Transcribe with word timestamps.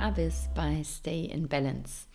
da 0.00 0.08
bist 0.08 0.54
bei 0.54 0.82
Stay 0.82 1.26
in 1.26 1.46
Balance. 1.46 2.06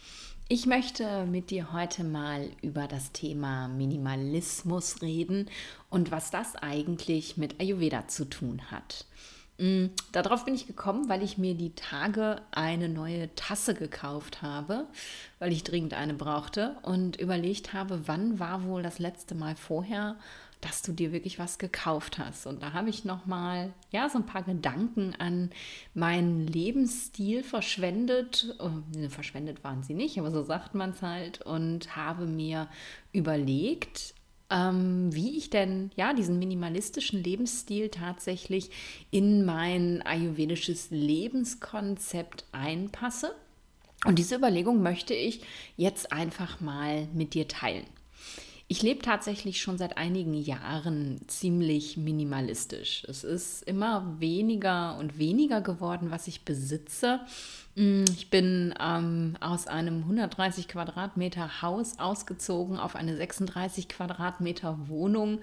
Ich 0.48 0.66
möchte 0.66 1.28
mit 1.28 1.52
dir 1.52 1.72
heute 1.72 2.04
mal 2.04 2.50
über 2.64 2.88
das 2.88 3.12
Thema 3.12 3.68
Minimalismus 3.68 5.04
reden 5.04 5.52
und 5.92 6.10
was 6.10 6.32
das 6.32 6.56
eigentlich 6.56 7.38
mit 7.38 7.60
Ayurveda 7.60 8.08
zu 8.08 8.26
tun 8.26 8.72
hat. 8.72 9.06
Mm, 9.60 9.88
darauf 10.12 10.46
bin 10.46 10.56
ich 10.56 10.66
gekommen, 10.66 11.10
weil 11.10 11.22
ich 11.22 11.38
mir 11.38 11.54
die 11.54 11.76
Tage 11.76 12.42
eine 12.50 12.90
neue 12.90 13.34
Tasse 13.36 13.76
gekauft 13.76 14.42
habe, 14.42 14.88
weil 15.38 15.52
ich 15.52 15.64
dringend 15.64 15.94
eine 15.94 16.16
brauchte 16.16 16.78
und 16.82 17.18
überlegt 17.18 17.74
habe, 17.74 18.08
wann 18.08 18.40
war 18.40 18.64
wohl 18.64 18.82
das 18.82 18.98
letzte 18.98 19.36
Mal 19.36 19.56
vorher 19.56 20.16
dass 20.66 20.82
du 20.82 20.94
dir 20.94 21.12
wirklich 21.12 21.38
was 21.38 21.60
gekauft 21.60 22.18
hast. 22.18 22.48
Und 22.48 22.64
da 22.64 22.74
habe 22.74 22.90
ich 22.90 23.06
noch 23.06 23.28
mal 23.28 23.72
ja 23.92 24.10
so 24.10 24.18
ein 24.18 24.26
paar 24.26 24.42
Gedanken 24.42 25.14
an 25.20 25.52
meinen 25.94 26.48
Lebensstil 26.48 27.44
verschwendet. 27.44 28.56
Oh, 28.60 28.72
verschwendet 29.10 29.64
waren 29.64 29.84
sie 29.84 29.94
nicht, 29.94 30.18
aber 30.18 30.32
so 30.32 30.42
sagt 30.44 30.74
man 30.74 30.90
es 30.90 31.02
halt. 31.04 31.42
Und 31.44 31.96
habe 31.96 32.26
mir 32.26 32.68
überlegt, 33.12 34.16
ähm, 34.50 35.14
wie 35.14 35.38
ich 35.38 35.52
denn 35.52 35.92
ja 35.96 36.14
diesen 36.14 36.40
minimalistischen 36.40 37.24
Lebensstil 37.24 37.90
tatsächlich 37.90 38.72
in 39.12 39.46
mein 39.46 40.02
ayurvedisches 40.02 40.90
Lebenskonzept 40.90 42.46
einpasse. 42.52 43.36
Und 44.06 44.18
diese 44.18 44.36
Überlegung 44.36 44.82
möchte 44.82 45.14
ich 45.14 45.42
jetzt 45.78 46.12
einfach 46.12 46.60
mal 46.60 47.08
mit 47.14 47.36
dir 47.36 47.48
teilen. 47.48 47.86
Ich 48.68 48.82
lebe 48.82 49.02
tatsächlich 49.02 49.62
schon 49.62 49.78
seit 49.78 49.98
einigen 49.98 50.34
Jahren 50.34 51.22
ziemlich 51.28 51.98
minimalistisch. 51.98 53.04
Es 53.08 53.24
ist 53.24 53.62
immer 53.62 54.16
weniger 54.20 54.98
und 54.98 55.20
weniger 55.20 55.62
geworden, 55.62 56.10
was 56.10 56.28
ich 56.28 56.46
besitze. 56.46 57.20
Mm, 57.76 58.06
ich 58.10 58.32
bin 58.32 58.74
ähm, 58.80 59.38
aus 59.40 59.68
einem 59.68 60.00
130 60.00 60.68
Quadratmeter 60.68 61.62
Haus 61.62 62.00
ausgezogen 62.00 62.80
auf 62.80 62.96
eine 62.96 63.16
36 63.16 63.88
Quadratmeter 63.88 64.88
Wohnung 64.88 65.42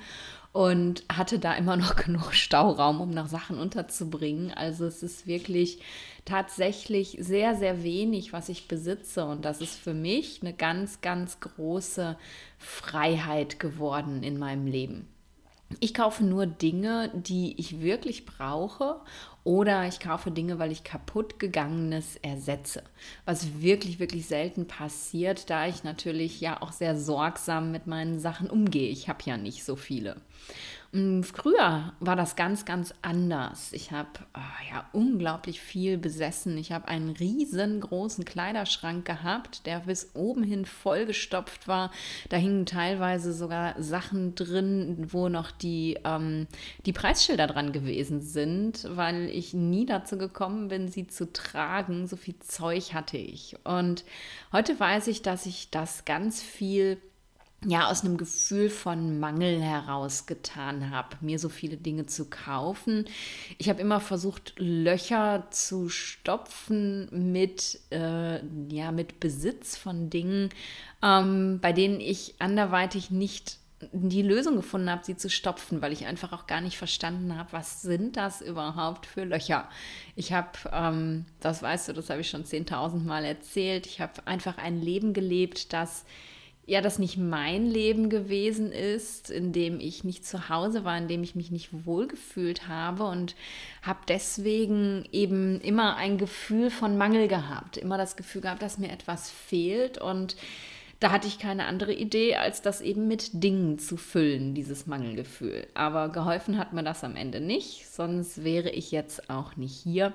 und 0.53 1.05
hatte 1.11 1.39
da 1.39 1.55
immer 1.55 1.77
noch 1.77 1.97
genug 2.05 2.33
Stauraum, 2.35 3.01
um 3.01 3.11
noch 3.11 3.27
Sachen 3.27 3.59
unterzubringen. 3.59 4.53
Also 4.53 4.85
es 4.85 5.03
ist 5.03 5.27
wirklich 5.27 5.81
tatsächlich 6.25 7.17
sehr, 7.21 7.57
sehr 7.57 7.83
wenig, 7.83 8.33
was 8.33 8.49
ich 8.49 8.69
besitze. 8.69 9.25
Und 9.25 9.45
das 9.45 9.61
ist 9.61 9.79
für 9.79 9.95
mich 9.95 10.41
eine 10.43 10.53
ganz, 10.53 11.01
ganz 11.01 11.41
große 11.41 12.17
Freiheit 12.59 13.59
geworden 13.59 14.23
in 14.23 14.39
meinem 14.39 14.67
Leben. 14.67 15.09
Ich 15.81 15.95
kaufe 15.95 16.23
nur 16.23 16.45
Dinge, 16.45 17.11
die 17.15 17.59
ich 17.59 17.81
wirklich 17.81 18.27
brauche 18.27 19.01
oder 19.45 19.89
ich 19.89 19.99
kaufe 19.99 20.31
Dinge, 20.31 20.59
weil 20.59 20.71
ich 20.71 20.85
kaputt 20.85 21.39
gegangenes 21.39 22.17
ersetze. 22.17 22.83
Was 23.25 23.61
wirklich, 23.61 23.99
wirklich 23.99 24.27
selten 24.27 24.69
passiert, 24.69 25.51
da 25.51 25.67
ich 25.67 25.83
natürlich 25.83 26.41
ja 26.41 26.63
auch 26.63 26.73
sehr 26.73 26.97
sorgsam 26.97 27.73
mit 27.73 27.87
meinen 27.87 28.21
Sachen 28.21 28.49
umgehe. 28.49 28.89
Ich 28.89 29.09
habe 29.09 29.21
ja 29.25 29.37
nicht 29.37 29.65
so 29.65 29.75
viele. 29.75 30.17
Mm, 30.95 31.23
früher 31.23 31.95
war 32.01 32.17
das 32.17 32.37
ganz, 32.37 32.67
ganz 32.67 32.93
anders. 33.01 33.73
Ich 33.73 33.93
habe 33.93 34.11
oh, 34.35 34.71
ja 34.71 34.87
unglaublich 34.93 35.59
viel 35.59 35.97
besessen. 35.97 36.59
Ich 36.59 36.71
habe 36.71 36.89
einen 36.89 37.09
riesengroßen 37.09 38.27
Kleiderschrank 38.27 39.07
gehabt, 39.07 39.65
der 39.65 39.81
bis 39.81 40.11
oben 40.13 40.43
hin 40.43 40.67
vollgestopft 40.67 41.67
war. 41.67 41.91
Da 42.29 42.37
hingen 42.37 42.67
teilweise 42.67 43.33
sogar 43.33 43.83
Sachen 43.83 44.35
drin, 44.35 45.07
wo 45.11 45.31
noch 45.31 45.51
die, 45.51 45.99
ähm, 46.05 46.47
die 46.85 46.93
Preisschilder 46.93 47.47
dran 47.47 47.73
gewesen 47.73 48.21
sind, 48.21 48.87
weil 48.91 49.31
ich 49.31 49.55
nie 49.55 49.87
dazu 49.87 50.19
gekommen 50.19 50.69
bin, 50.69 50.89
sie 50.89 51.07
zu 51.07 51.33
tragen. 51.33 52.07
So 52.07 52.17
viel 52.17 52.39
Zeug 52.41 52.93
hatte 52.93 53.17
ich. 53.17 53.57
Und 53.65 54.05
heute 54.53 54.79
weiß 54.79 55.07
ich, 55.07 55.23
dass 55.23 55.47
ich 55.47 55.71
das 55.71 56.05
ganz 56.05 56.43
viel 56.43 57.01
ja 57.65 57.89
aus 57.89 58.05
einem 58.05 58.17
Gefühl 58.17 58.71
von 58.71 59.21
Mangel 59.21 59.61
heraus 59.61 60.27
getan 60.27 60.91
habe, 60.91 61.17
mir 61.21 61.39
so 61.39 61.49
viele 61.49 61.77
Dinge 61.77 62.07
zu 62.07 62.29
kaufen. 62.29 63.05
Ich 63.59 63.69
habe 63.69 63.81
immer 63.81 64.01
versucht, 64.01 64.55
Löcher 64.59 65.47
zu 65.51 65.89
stopfen 65.89 67.33
mit, 67.33 67.81
äh, 67.91 68.41
ja, 68.69 68.93
mit 68.93 69.21
Besitz 69.21 69.77
von 69.77 70.11
Dingen, 70.11 70.51
ähm, 71.03 71.61
bei 71.61 71.73
denen 71.73 72.01
ich 72.01 72.35
anderweitig 72.39 73.11
nicht 73.11 73.59
die 73.91 74.23
Lösung 74.23 74.57
gefunden 74.57 74.91
habe, 74.91 75.05
sie 75.05 75.17
zu 75.17 75.29
stopfen, 75.29 75.83
weil 75.83 75.93
ich 75.93 76.07
einfach 76.07 76.33
auch 76.33 76.47
gar 76.47 76.61
nicht 76.61 76.79
verstanden 76.79 77.37
habe, 77.37 77.53
was 77.53 77.83
sind 77.83 78.17
das 78.17 78.41
überhaupt 78.41 79.07
für 79.07 79.25
Löcher. 79.25 79.69
Ich 80.15 80.33
habe, 80.33 80.51
ähm, 80.73 81.27
das 81.41 81.63
weißt 81.63 81.89
du, 81.89 81.93
das 81.93 82.11
habe 82.11 82.21
ich 82.21 82.31
schon 82.31 82.45
10.000 82.45 83.05
Mal 83.05 83.25
erzählt, 83.25 83.87
ich 83.87 84.01
habe 84.01 84.25
einfach 84.27 84.59
ein 84.59 84.81
Leben 84.81 85.15
gelebt, 85.15 85.73
das 85.73 86.05
ja, 86.65 86.81
das 86.81 86.99
nicht 86.99 87.17
mein 87.17 87.67
Leben 87.67 88.09
gewesen 88.09 88.71
ist, 88.71 89.31
in 89.31 89.53
dem 89.53 89.81
ich 89.81 90.05
nicht 90.05 90.25
zu 90.25 90.49
Hause 90.49 90.85
war, 90.85 90.97
in 90.97 91.09
dem 91.09 91.23
ich 91.25 91.35
mich 91.35 91.51
nicht 91.51 91.87
wohlgefühlt 91.87 92.69
habe 92.69 93.05
und 93.05 93.35
habe 93.83 94.01
deswegen 94.07 95.05
eben 95.11 95.61
immer 95.61 95.97
ein 95.97 96.19
Gefühl 96.19 96.71
von 96.71 96.97
Mangel 96.97 97.27
gehabt, 97.27 97.77
immer 97.77 97.99
das 97.99 98.17
Gefühl 98.17 98.43
gehabt, 98.43 98.63
dass 98.63 98.79
mir 98.79 98.91
etwas 98.91 99.29
fehlt 99.31 99.99
und 99.99 100.37
da 101.01 101.11
hatte 101.11 101.27
ich 101.27 101.41
keine 101.41 101.67
andere 101.67 101.93
Idee, 101.93 102.37
als 102.37 102.63
das 102.63 102.81
eben 102.81 103.09
mit 103.09 103.43
Dingen 103.43 103.81
zu 103.81 103.97
füllen, 103.97 104.55
dieses 104.55 104.87
Mangelgefühl. 104.87 105.67
Aber 105.75 106.11
geholfen 106.11 106.59
hat 106.59 106.73
mir 106.73 106.85
das 106.85 107.03
am 107.03 107.17
Ende 107.17 107.41
nicht, 107.41 107.89
sonst 107.93 108.45
wäre 108.45 108.71
ich 108.71 108.93
jetzt 108.93 109.29
auch 109.29 109.57
nicht 109.57 109.75
hier 109.75 110.13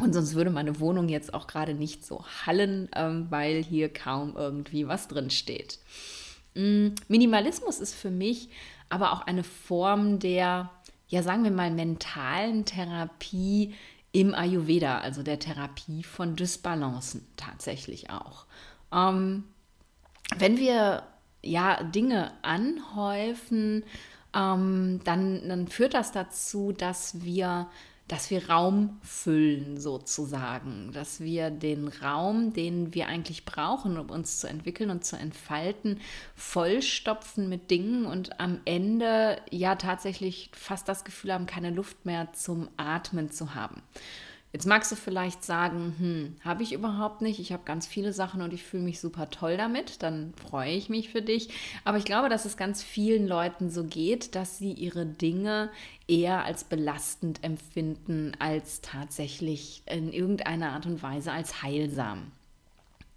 und 0.00 0.12
sonst 0.12 0.34
würde 0.34 0.50
meine 0.50 0.80
Wohnung 0.80 1.08
jetzt 1.08 1.34
auch 1.34 1.46
gerade 1.46 1.74
nicht 1.74 2.04
so 2.04 2.24
hallen, 2.46 2.88
ähm, 2.94 3.26
weil 3.30 3.62
hier 3.62 3.92
kaum 3.92 4.36
irgendwie 4.36 4.88
was 4.88 5.08
drin 5.08 5.30
steht. 5.30 5.78
Mm, 6.54 6.88
Minimalismus 7.08 7.78
ist 7.80 7.94
für 7.94 8.10
mich 8.10 8.48
aber 8.88 9.12
auch 9.12 9.22
eine 9.22 9.44
Form 9.44 10.18
der, 10.18 10.70
ja 11.08 11.22
sagen 11.22 11.44
wir 11.44 11.50
mal, 11.50 11.70
mentalen 11.70 12.64
Therapie 12.64 13.74
im 14.12 14.34
Ayurveda, 14.34 14.98
also 14.98 15.22
der 15.22 15.38
Therapie 15.38 16.02
von 16.02 16.34
Dysbalancen 16.34 17.26
tatsächlich 17.36 18.10
auch. 18.10 18.46
Ähm, 18.92 19.44
wenn 20.36 20.58
wir 20.58 21.04
ja 21.42 21.82
Dinge 21.84 22.32
anhäufen, 22.42 23.84
ähm, 24.34 25.00
dann, 25.04 25.48
dann 25.48 25.68
führt 25.68 25.94
das 25.94 26.12
dazu, 26.12 26.72
dass 26.72 27.22
wir 27.22 27.68
dass 28.10 28.28
wir 28.28 28.50
Raum 28.50 28.98
füllen 29.02 29.80
sozusagen, 29.80 30.90
dass 30.92 31.20
wir 31.20 31.48
den 31.48 31.86
Raum, 31.86 32.52
den 32.52 32.92
wir 32.92 33.06
eigentlich 33.06 33.44
brauchen, 33.44 33.96
um 33.96 34.10
uns 34.10 34.40
zu 34.40 34.48
entwickeln 34.48 34.90
und 34.90 35.04
zu 35.04 35.16
entfalten, 35.16 36.00
vollstopfen 36.34 37.48
mit 37.48 37.70
Dingen 37.70 38.06
und 38.06 38.40
am 38.40 38.58
Ende 38.64 39.40
ja 39.52 39.76
tatsächlich 39.76 40.50
fast 40.52 40.88
das 40.88 41.04
Gefühl 41.04 41.32
haben, 41.32 41.46
keine 41.46 41.70
Luft 41.70 42.04
mehr 42.04 42.32
zum 42.32 42.68
Atmen 42.76 43.30
zu 43.30 43.54
haben. 43.54 43.80
Jetzt 44.52 44.66
magst 44.66 44.90
du 44.90 44.96
vielleicht 44.96 45.44
sagen, 45.44 45.94
hm, 45.98 46.36
habe 46.44 46.64
ich 46.64 46.72
überhaupt 46.72 47.22
nicht. 47.22 47.38
Ich 47.38 47.52
habe 47.52 47.62
ganz 47.64 47.86
viele 47.86 48.12
Sachen 48.12 48.42
und 48.42 48.52
ich 48.52 48.64
fühle 48.64 48.82
mich 48.82 48.98
super 48.98 49.30
toll 49.30 49.56
damit. 49.56 50.02
Dann 50.02 50.34
freue 50.34 50.72
ich 50.72 50.88
mich 50.88 51.10
für 51.10 51.22
dich. 51.22 51.50
Aber 51.84 51.98
ich 51.98 52.04
glaube, 52.04 52.28
dass 52.28 52.44
es 52.44 52.56
ganz 52.56 52.82
vielen 52.82 53.28
Leuten 53.28 53.70
so 53.70 53.84
geht, 53.84 54.34
dass 54.34 54.58
sie 54.58 54.72
ihre 54.72 55.06
Dinge 55.06 55.70
eher 56.08 56.44
als 56.44 56.64
belastend 56.64 57.44
empfinden, 57.44 58.32
als 58.40 58.80
tatsächlich 58.80 59.82
in 59.86 60.12
irgendeiner 60.12 60.72
Art 60.72 60.86
und 60.86 61.00
Weise 61.00 61.30
als 61.30 61.62
heilsam. 61.62 62.32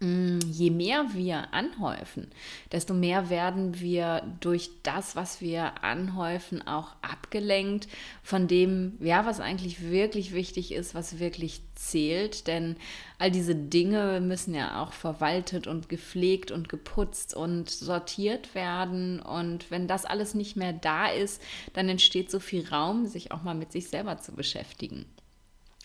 Mm, 0.04 0.38
je 0.50 0.70
mehr 0.70 1.06
wir 1.14 1.54
anhäufen, 1.54 2.30
desto 2.72 2.92
mehr 2.92 3.30
werden 3.30 3.80
wir 3.80 4.22
durch 4.40 4.70
das, 4.82 5.16
was 5.16 5.40
wir 5.40 5.82
anhäufen, 5.82 6.66
auch 6.66 6.94
abgelenkt 7.00 7.88
von 8.22 8.46
dem, 8.46 8.98
ja, 9.00 9.24
was 9.24 9.40
eigentlich 9.40 9.90
wirklich 9.90 10.34
wichtig 10.34 10.72
ist, 10.72 10.94
was 10.94 11.20
wirklich 11.20 11.62
zählt. 11.74 12.46
Denn 12.48 12.76
all 13.18 13.30
diese 13.30 13.54
Dinge 13.54 14.20
müssen 14.20 14.54
ja 14.54 14.82
auch 14.82 14.92
verwaltet 14.92 15.66
und 15.66 15.88
gepflegt 15.88 16.50
und 16.50 16.68
geputzt 16.68 17.32
und 17.34 17.70
sortiert 17.70 18.54
werden. 18.54 19.20
Und 19.20 19.70
wenn 19.70 19.88
das 19.88 20.04
alles 20.04 20.34
nicht 20.34 20.54
mehr 20.54 20.74
da 20.74 21.06
ist, 21.06 21.40
dann 21.72 21.88
entsteht 21.88 22.30
so 22.30 22.40
viel 22.40 22.68
Raum, 22.68 23.06
sich 23.06 23.32
auch 23.32 23.42
mal 23.42 23.54
mit 23.54 23.72
sich 23.72 23.88
selber 23.88 24.18
zu 24.18 24.32
beschäftigen. 24.32 25.06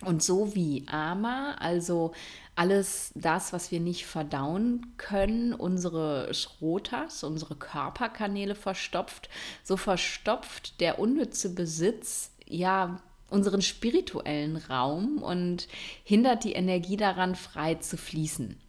Und 0.06 0.24
so 0.24 0.56
wie 0.56 0.86
Ama, 0.88 1.56
also 1.60 2.14
alles 2.60 3.14
das, 3.16 3.54
was 3.54 3.72
wir 3.72 3.80
nicht 3.80 4.06
verdauen 4.06 4.94
können, 4.98 5.54
unsere 5.54 6.34
Schrotas, 6.34 7.24
unsere 7.24 7.56
Körperkanäle 7.56 8.54
verstopft, 8.54 9.30
so 9.64 9.78
verstopft 9.78 10.82
der 10.82 11.00
unnütze 11.00 11.56
Besitz 11.56 12.32
ja 12.46 13.00
unseren 13.30 13.62
spirituellen 13.62 14.58
Raum 14.58 15.24
und 15.24 15.70
hindert 16.04 16.44
die 16.44 16.52
Energie 16.52 16.98
daran, 16.98 17.36
frei 17.36 17.76
zu 17.76 17.96
fließen. 17.96 18.60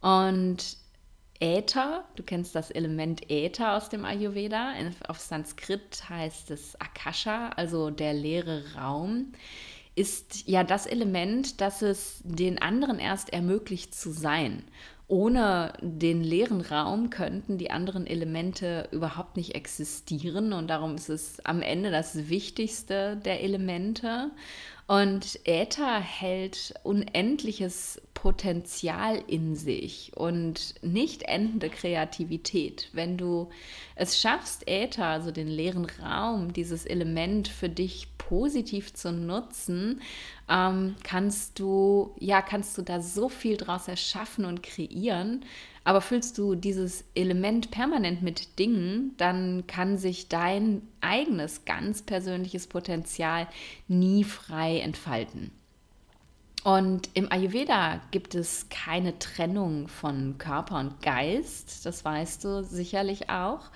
Und 0.00 0.78
Äther, 1.38 2.04
du 2.16 2.22
kennst 2.22 2.54
das 2.54 2.70
Element 2.70 3.30
Äther 3.30 3.76
aus 3.76 3.90
dem 3.90 4.06
Ayurveda, 4.06 4.72
auf 5.06 5.18
Sanskrit 5.18 6.08
heißt 6.08 6.50
es 6.50 6.80
Akasha, 6.80 7.50
also 7.50 7.90
der 7.90 8.14
leere 8.14 8.64
Raum 8.74 9.32
ist 9.98 10.46
ja 10.46 10.62
das 10.62 10.86
Element, 10.86 11.60
das 11.60 11.82
es 11.82 12.20
den 12.22 12.62
anderen 12.62 13.00
erst 13.00 13.32
ermöglicht 13.32 13.92
zu 13.92 14.12
sein. 14.12 14.62
Ohne 15.08 15.72
den 15.80 16.22
leeren 16.22 16.60
Raum 16.60 17.10
könnten 17.10 17.58
die 17.58 17.70
anderen 17.70 18.06
Elemente 18.06 18.88
überhaupt 18.92 19.36
nicht 19.36 19.54
existieren 19.56 20.52
und 20.52 20.68
darum 20.68 20.94
ist 20.94 21.08
es 21.08 21.44
am 21.44 21.62
Ende 21.62 21.90
das 21.90 22.28
Wichtigste 22.28 23.16
der 23.16 23.42
Elemente. 23.42 24.30
Und 24.86 25.40
Äther 25.44 25.98
hält 25.98 26.74
unendliches 26.82 28.00
Potenzial 28.14 29.22
in 29.26 29.56
sich 29.56 30.12
und 30.14 30.74
nicht 30.82 31.22
endende 31.22 31.70
Kreativität. 31.70 32.88
Wenn 32.92 33.16
du 33.16 33.48
es 33.96 34.20
schaffst, 34.20 34.68
Äther, 34.68 35.06
also 35.06 35.30
den 35.30 35.48
leeren 35.48 35.86
Raum, 36.02 36.52
dieses 36.52 36.86
Element 36.86 37.48
für 37.48 37.68
dich 37.68 38.08
positiv 38.28 38.92
zu 38.92 39.10
nutzen, 39.10 40.02
ähm, 40.48 40.96
kannst 41.02 41.58
du, 41.58 42.14
ja, 42.18 42.42
kannst 42.42 42.76
du 42.76 42.82
da 42.82 43.00
so 43.00 43.28
viel 43.28 43.56
draus 43.56 43.88
erschaffen 43.88 44.44
und 44.44 44.62
kreieren. 44.62 45.44
Aber 45.84 46.02
füllst 46.02 46.36
du 46.36 46.54
dieses 46.54 47.04
Element 47.14 47.70
permanent 47.70 48.20
mit 48.20 48.58
Dingen, 48.58 49.14
dann 49.16 49.66
kann 49.66 49.96
sich 49.96 50.28
dein 50.28 50.82
eigenes, 51.00 51.64
ganz 51.64 52.02
persönliches 52.02 52.66
Potenzial 52.66 53.48
nie 53.86 54.24
frei 54.24 54.80
entfalten. 54.80 55.50
Und 56.64 57.08
im 57.14 57.32
Ayurveda 57.32 58.02
gibt 58.10 58.34
es 58.34 58.68
keine 58.68 59.18
Trennung 59.18 59.88
von 59.88 60.36
Körper 60.36 60.78
und 60.80 61.00
Geist, 61.00 61.86
das 61.86 62.04
weißt 62.04 62.44
du 62.44 62.64
sicherlich 62.64 63.30
auch. 63.30 63.70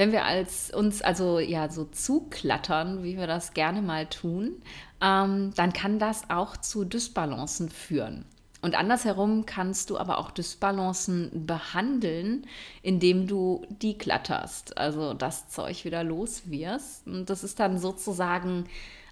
Wenn 0.00 0.12
wir 0.12 0.24
als 0.24 0.70
uns 0.70 1.02
also 1.02 1.40
ja 1.40 1.68
so 1.68 1.84
zuklattern, 1.84 3.02
wie 3.02 3.18
wir 3.18 3.26
das 3.26 3.52
gerne 3.52 3.82
mal 3.82 4.06
tun, 4.06 4.62
ähm, 5.02 5.52
dann 5.56 5.74
kann 5.74 5.98
das 5.98 6.30
auch 6.30 6.56
zu 6.56 6.86
Dysbalancen 6.86 7.68
führen. 7.68 8.24
Und 8.62 8.78
andersherum 8.78 9.44
kannst 9.44 9.90
du 9.90 9.98
aber 9.98 10.16
auch 10.16 10.30
Dysbalancen 10.30 11.44
behandeln, 11.46 12.46
indem 12.80 13.26
du 13.26 13.60
die 13.68 13.98
klatterst, 13.98 14.78
also 14.78 15.12
das 15.12 15.50
Zeug 15.50 15.84
wieder 15.84 16.02
los 16.02 16.44
wirst. 16.46 17.06
Und 17.06 17.28
das 17.28 17.44
ist 17.44 17.60
dann 17.60 17.76
sozusagen 17.76 18.64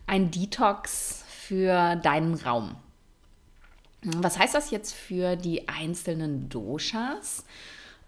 ein 0.06 0.31
Detox 0.31 1.23
für 1.29 1.96
deinen 1.96 2.32
Raum. 2.32 2.76
Was 4.00 4.38
heißt 4.38 4.55
das 4.55 4.70
jetzt 4.70 4.94
für 4.94 5.37
die 5.37 5.69
einzelnen 5.69 6.49
Doshas? 6.49 7.44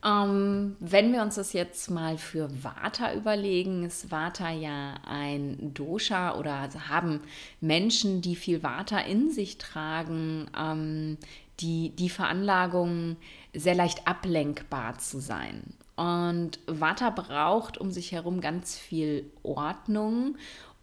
Ähm, 0.04 0.76
wenn 0.80 1.12
wir 1.12 1.22
uns 1.22 1.34
das 1.34 1.52
jetzt 1.52 1.90
mal 1.90 2.16
für 2.16 2.48
Vata 2.64 3.12
überlegen, 3.14 3.84
ist 3.84 4.10
Vata 4.10 4.50
ja 4.50 4.94
ein 5.06 5.74
Dosha 5.74 6.36
oder 6.36 6.54
also 6.54 6.88
haben 6.88 7.20
Menschen, 7.60 8.22
die 8.22 8.36
viel 8.36 8.62
Vata 8.62 8.98
in 8.98 9.30
sich 9.30 9.58
tragen, 9.58 10.50
ähm, 10.58 11.18
die, 11.60 11.90
die 11.90 12.08
Veranlagung, 12.08 13.16
sehr 13.52 13.74
leicht 13.74 14.06
ablenkbar 14.06 14.98
zu 14.98 15.20
sein. 15.20 15.74
Und 15.96 16.60
Vata 16.66 17.10
braucht 17.10 17.76
um 17.76 17.90
sich 17.90 18.12
herum 18.12 18.40
ganz 18.40 18.78
viel 18.78 19.30
Ordnung 19.42 20.36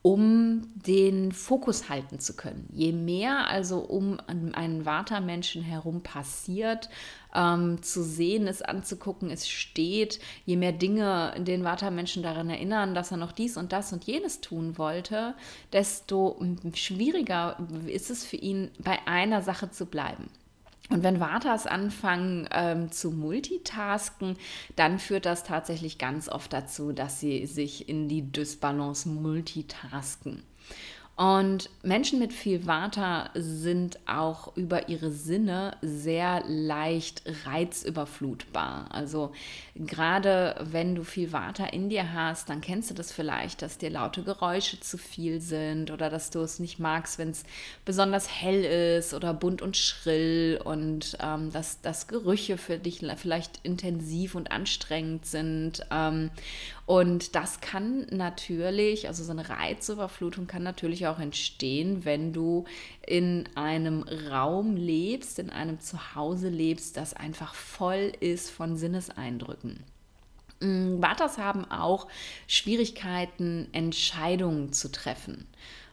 um 0.07 0.71
den 0.74 1.33
Fokus 1.33 1.89
halten 1.89 2.21
zu 2.21 2.33
können. 2.33 2.69
Je 2.71 2.94
mehr 2.94 3.50
also 3.50 3.80
um 3.80 4.21
einen 4.25 4.86
Vata-Menschen 4.86 5.63
herum 5.63 6.01
passiert, 6.01 6.88
ähm, 7.36 7.83
zu 7.83 8.01
sehen, 8.01 8.48
es 8.48 8.62
anzugucken, 8.62 9.30
es 9.30 9.50
steht, 9.50 10.21
je 10.45 10.56
mehr 10.56 10.71
Dinge 10.71 11.36
den 11.39 11.65
Vata-Menschen 11.65 12.24
daran 12.24 12.50
erinnern, 12.50 12.95
dass 12.95 13.12
er 13.12 13.18
noch 13.18 13.33
dies 13.33 13.57
und 13.57 13.74
das 13.74 13.92
und 13.92 14.06
jenes 14.06 14.39
tun 14.39 14.77
wollte, 14.77 15.36
desto 15.74 16.42
schwieriger 16.74 17.57
ist 17.88 18.10
es 18.10 18.24
für 18.24 18.38
ihn, 18.38 18.71
bei 18.80 19.06
einer 19.07 19.42
Sache 19.42 19.71
zu 19.71 19.88
bleiben. 19.88 20.30
Und 20.89 21.04
wenn 21.04 21.19
Vatas 21.19 21.68
anfangen 21.68 22.48
ähm, 22.51 22.92
zu 22.92 23.12
multitasken, 23.12 24.38
dann 24.78 25.00
führt 25.00 25.25
das 25.25 25.44
tatsächlich 25.44 25.98
ganz 25.98 26.30
oft 26.30 26.54
dazu, 26.54 26.94
dass 26.94 27.19
sie 27.19 27.45
sich 27.45 27.89
in 27.89 28.07
die 28.07 28.31
Dysbalance 28.31 29.10
multitasken. 29.10 30.44
Und 31.17 31.71
Menschen 31.81 32.19
mit 32.19 32.31
viel 32.31 32.67
Vata 32.67 33.31
sind 33.33 33.97
auch 34.05 34.55
über 34.55 34.87
ihre 34.87 35.11
Sinne 35.11 35.75
sehr 35.81 36.43
leicht 36.45 37.23
reizüberflutbar. 37.43 38.89
Also 38.91 39.31
gerade 39.75 40.55
wenn 40.61 40.93
du 40.93 41.03
viel 41.03 41.33
Vata 41.33 41.65
in 41.65 41.89
dir 41.89 42.13
hast, 42.13 42.49
dann 42.49 42.61
kennst 42.61 42.91
du 42.91 42.93
das 42.93 43.11
vielleicht, 43.11 43.63
dass 43.63 43.79
dir 43.79 43.89
laute 43.89 44.21
Geräusche 44.21 44.79
zu 44.79 44.99
viel 44.99 45.41
sind 45.41 45.89
oder 45.89 46.11
dass 46.11 46.29
du 46.29 46.39
es 46.41 46.59
nicht 46.59 46.77
magst, 46.77 47.17
wenn 47.17 47.31
es 47.31 47.45
besonders 47.83 48.29
hell 48.29 48.99
ist 48.99 49.15
oder 49.15 49.33
bunt 49.33 49.63
und 49.63 49.75
schrill 49.75 50.61
und 50.63 51.17
ähm, 51.19 51.51
dass, 51.51 51.81
dass 51.81 52.07
Gerüche 52.07 52.59
für 52.59 52.77
dich 52.77 53.03
vielleicht 53.15 53.59
intensiv 53.63 54.35
und 54.35 54.51
anstrengend 54.51 55.25
sind. 55.25 55.83
Ähm, 55.89 56.29
und 56.88 57.36
das 57.36 57.60
kann 57.60 58.07
natürlich, 58.12 59.10
also 59.10 59.22
so 59.22 59.31
eine 59.31 59.50
Reizüberflutung 59.50 60.48
kann 60.48 60.63
natürlich 60.63 61.06
auch 61.06 61.19
entstehen, 61.19 62.06
wenn 62.06 62.31
du 62.31 62.63
in 63.06 63.44
einem 63.56 64.04
Raum 64.04 64.78
lebst, 64.78 65.38
in 65.38 65.50
einem 65.50 65.81
Zuhause 65.81 66.48
lebst, 66.48 66.95
das 66.95 67.13
einfach 67.13 67.56
voll 67.56 68.13
ist 68.22 68.50
von 68.50 68.78
Sinneseindrücken. 68.78 69.84
Vatas 70.62 71.38
mm, 71.38 71.42
haben 71.42 71.69
auch 71.69 72.07
Schwierigkeiten, 72.48 73.68
Entscheidungen 73.74 74.72
zu 74.72 74.89
treffen 74.89 75.45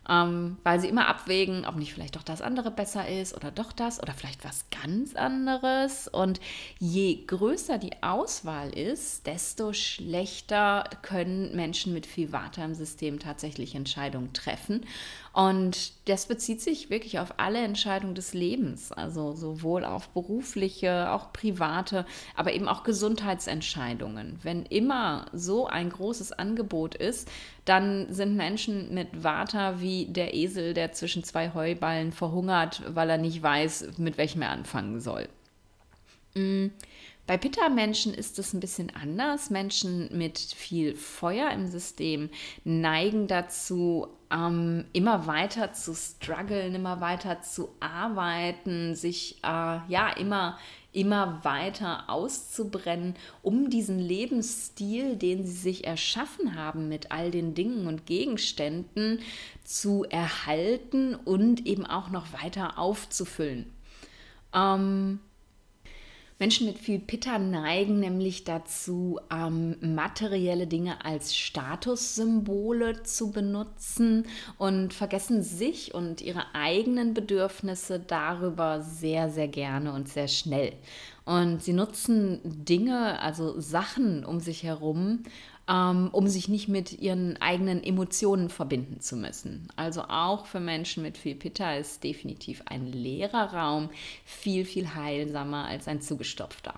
ähm, 0.09 0.59
weil 0.63 0.81
sie 0.81 0.89
immer 0.89 1.09
abwägen, 1.09 1.65
ob 1.65 1.77
nicht 1.77 1.93
vielleicht 1.93 2.17
doch 2.17 2.23
das 2.23 2.43
andere 2.43 2.71
besser 2.71 3.09
ist 3.09 3.35
oder 3.35 3.51
doch 3.51 3.73
das 3.73 4.03
oder 4.03 4.13
vielleicht 4.13 4.45
was 4.45 4.67
ganz 4.71 5.15
anderes. 5.15 6.09
Und 6.09 6.41
je 6.79 7.25
größer 7.27 7.79
die 7.79 8.03
Auswahl 8.03 8.71
ist, 8.71 9.27
desto 9.27 9.73
schlechter 9.73 10.85
können 11.03 11.55
Menschen 11.55 11.93
mit 11.93 12.07
viel 12.07 12.33
Vata 12.33 12.65
im 12.65 12.75
System 12.75 13.19
tatsächlich 13.19 13.75
Entscheidungen 13.75 14.33
treffen. 14.33 14.87
Und 15.35 16.09
das 16.09 16.27
bezieht 16.27 16.63
sich 16.63 16.91
wirklich 16.91 17.19
auf 17.19 17.35
alle 17.39 17.59
Entscheidungen 17.59 18.15
des 18.15 18.35
Lebens, 18.35 18.93
also 18.93 19.33
sowohl 19.33 19.85
auf 19.85 20.09
berufliche, 20.11 21.11
auch 21.11 21.33
private, 21.33 22.07
aber 22.37 22.53
eben 22.53 22.69
auch 22.69 22.85
Gesundheitsentscheidungen. 22.85 24.39
Wenn 24.45 24.65
immer 24.65 25.27
so 25.33 25.67
ein 25.67 25.91
großes 25.91 26.31
Angebot 26.31 26.95
ist, 26.95 27.29
dann 27.65 28.13
sind 28.15 28.37
Menschen 28.37 28.95
mit 28.95 29.25
Vata 29.25 29.81
wie 29.81 30.07
der 30.07 30.35
Esel, 30.35 30.73
der 30.73 30.93
zwischen 30.93 31.25
zwei 31.25 31.53
Heuballen 31.53 32.13
verhungert, 32.13 32.83
weil 32.87 33.11
er 33.11 33.19
nicht 33.19 33.43
weiß, 33.43 33.99
mit 33.99 34.19
welchem 34.19 34.43
er 34.43 34.51
anfangen 34.51 35.01
soll. 35.01 35.29
Mm. 36.35 36.69
Bei 37.27 37.39
Pitta-Menschen 37.39 38.13
ist 38.13 38.39
es 38.39 38.53
ein 38.53 38.61
bisschen 38.61 38.95
anders. 38.95 39.49
Menschen 39.49 40.11
mit 40.17 40.39
viel 40.39 40.95
Feuer 40.95 41.51
im 41.53 41.67
System 41.67 42.29
neigen 42.65 43.29
dazu, 43.29 44.09
ähm, 44.31 44.85
immer 44.93 45.27
weiter 45.27 45.73
zu 45.73 45.95
strugglen, 45.95 46.75
immer 46.75 47.01
weiter 47.01 47.41
zu 47.41 47.71
arbeiten, 47.81 48.95
sich 48.95 49.39
äh, 49.43 49.47
ja 49.89 50.11
immer, 50.19 50.59
immer 50.93 51.43
weiter 51.45 52.11
auszubrennen, 52.11 53.15
um 53.41 53.71
diesen 53.71 53.99
Lebensstil, 53.99 55.17
den 55.17 55.47
sie 55.47 55.57
sich 55.57 55.87
erschaffen 55.87 56.55
haben 56.57 56.91
mit 56.91 57.11
all 57.11 57.31
den 57.31 57.55
Dingen 57.55 57.87
und 57.87 58.05
Gegenständen, 58.05 59.21
zu 59.65 60.05
erhalten 60.05 61.15
und 61.15 61.65
eben 61.67 61.87
auch 61.87 62.11
noch 62.11 62.35
weiter 62.35 62.79
aufzufüllen. 62.79 63.73
Ähm, 64.53 65.21
Menschen 66.41 66.67
mit 66.67 66.79
viel 66.79 66.99
Pitta 66.99 67.39
neigen 67.39 68.01
nämlich 68.01 68.43
dazu, 68.43 69.21
ähm, 69.31 69.77
materielle 69.81 70.67
Dinge 70.67 71.05
als 71.05 71.37
Statussymbole 71.37 73.05
zu 73.05 73.31
benutzen 73.31 74.27
und 74.59 74.93
vergessen 74.93 75.43
sich 75.43 75.95
und 75.95 76.21
ihre 76.21 76.53
eigenen 76.53 77.15
Bedürfnisse 77.15 78.01
darüber 78.01 78.83
sehr, 78.83 79.31
sehr 79.31 79.49
gerne 79.49 79.93
und 79.93 80.09
sehr 80.09 80.27
schnell. 80.29 80.73
Und 81.25 81.63
sie 81.63 81.73
nutzen 81.73 82.41
Dinge, 82.45 83.21
also 83.21 83.59
Sachen 83.61 84.25
um 84.25 84.41
sich 84.41 84.65
herum, 84.65 85.23
ähm, 85.69 86.09
um 86.13 86.29
sich 86.29 86.49
nicht 86.49 86.69
mit 86.69 87.01
ihren 87.01 87.41
eigenen 87.41 87.83
Emotionen 87.83 88.51
verbinden 88.51 89.01
zu 89.01 89.17
müssen. 89.17 89.69
Also 89.77 90.03
auch 90.03 90.47
für 90.47 90.61
Menschen 90.61 91.03
mit 91.03 91.17
viel 91.17 91.35
Pitta 91.35 91.75
ist 91.75 92.05
definitiv 92.05 92.63
ein 92.67 92.93
leerer 92.93 93.55
Raum 93.55 93.91
viel, 94.25 94.65
viel 94.65 94.95
heilsamer 94.95 95.67
als 95.67 95.89
ein 95.89 96.01
zugestopfter. 96.01 96.75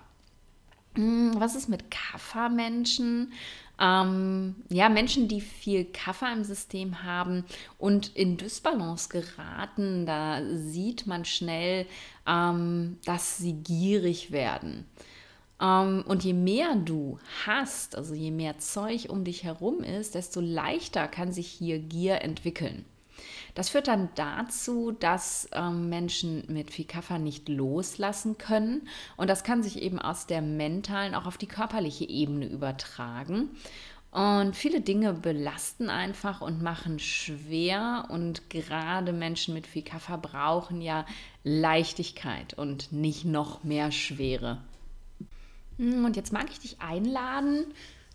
Hm, 0.94 1.34
was 1.38 1.54
ist 1.54 1.68
mit 1.68 1.90
Kapha-Menschen? 1.90 3.32
Ähm, 3.78 4.54
ja, 4.70 4.88
Menschen, 4.88 5.28
die 5.28 5.42
viel 5.42 5.84
Kaffer 5.84 6.32
im 6.32 6.44
System 6.44 7.02
haben 7.02 7.44
und 7.78 8.16
in 8.16 8.38
Dysbalance 8.38 9.10
geraten, 9.10 10.06
da 10.06 10.40
sieht 10.54 11.06
man 11.06 11.26
schnell, 11.26 11.86
ähm, 12.26 12.98
dass 13.04 13.36
sie 13.36 13.52
gierig 13.52 14.30
werden. 14.30 14.86
Ähm, 15.60 16.04
und 16.06 16.24
je 16.24 16.32
mehr 16.32 16.74
du 16.76 17.18
hast, 17.46 17.96
also 17.96 18.14
je 18.14 18.30
mehr 18.30 18.58
Zeug 18.58 19.08
um 19.08 19.24
dich 19.24 19.44
herum 19.44 19.82
ist, 19.82 20.14
desto 20.14 20.40
leichter 20.40 21.08
kann 21.08 21.32
sich 21.32 21.48
hier 21.48 21.78
Gier 21.78 22.22
entwickeln. 22.22 22.84
Das 23.54 23.70
führt 23.70 23.88
dann 23.88 24.10
dazu, 24.14 24.92
dass 24.92 25.48
ähm, 25.52 25.88
Menschen 25.88 26.44
mit 26.48 26.70
viel 26.70 26.84
Kaffer 26.84 27.18
nicht 27.18 27.48
loslassen 27.48 28.36
können 28.36 28.86
und 29.16 29.30
das 29.30 29.44
kann 29.44 29.62
sich 29.62 29.80
eben 29.80 29.98
aus 29.98 30.26
der 30.26 30.42
mentalen 30.42 31.14
auch 31.14 31.24
auf 31.24 31.38
die 31.38 31.46
körperliche 31.46 32.06
Ebene 32.06 32.46
übertragen. 32.46 33.50
Und 34.10 34.56
viele 34.56 34.80
Dinge 34.80 35.12
belasten 35.12 35.90
einfach 35.90 36.40
und 36.40 36.62
machen 36.62 36.98
schwer. 36.98 38.06
Und 38.08 38.48
gerade 38.48 39.12
Menschen 39.12 39.52
mit 39.52 39.66
viel 39.66 39.82
Kaffer 39.82 40.16
brauchen 40.16 40.80
ja 40.80 41.04
Leichtigkeit 41.44 42.54
und 42.54 42.92
nicht 42.92 43.26
noch 43.26 43.62
mehr 43.62 43.92
Schwere. 43.92 44.62
Hm, 45.78 46.04
und 46.04 46.16
jetzt 46.16 46.32
mag 46.32 46.46
ich 46.50 46.60
dich 46.60 46.80
einladen, 46.80 47.66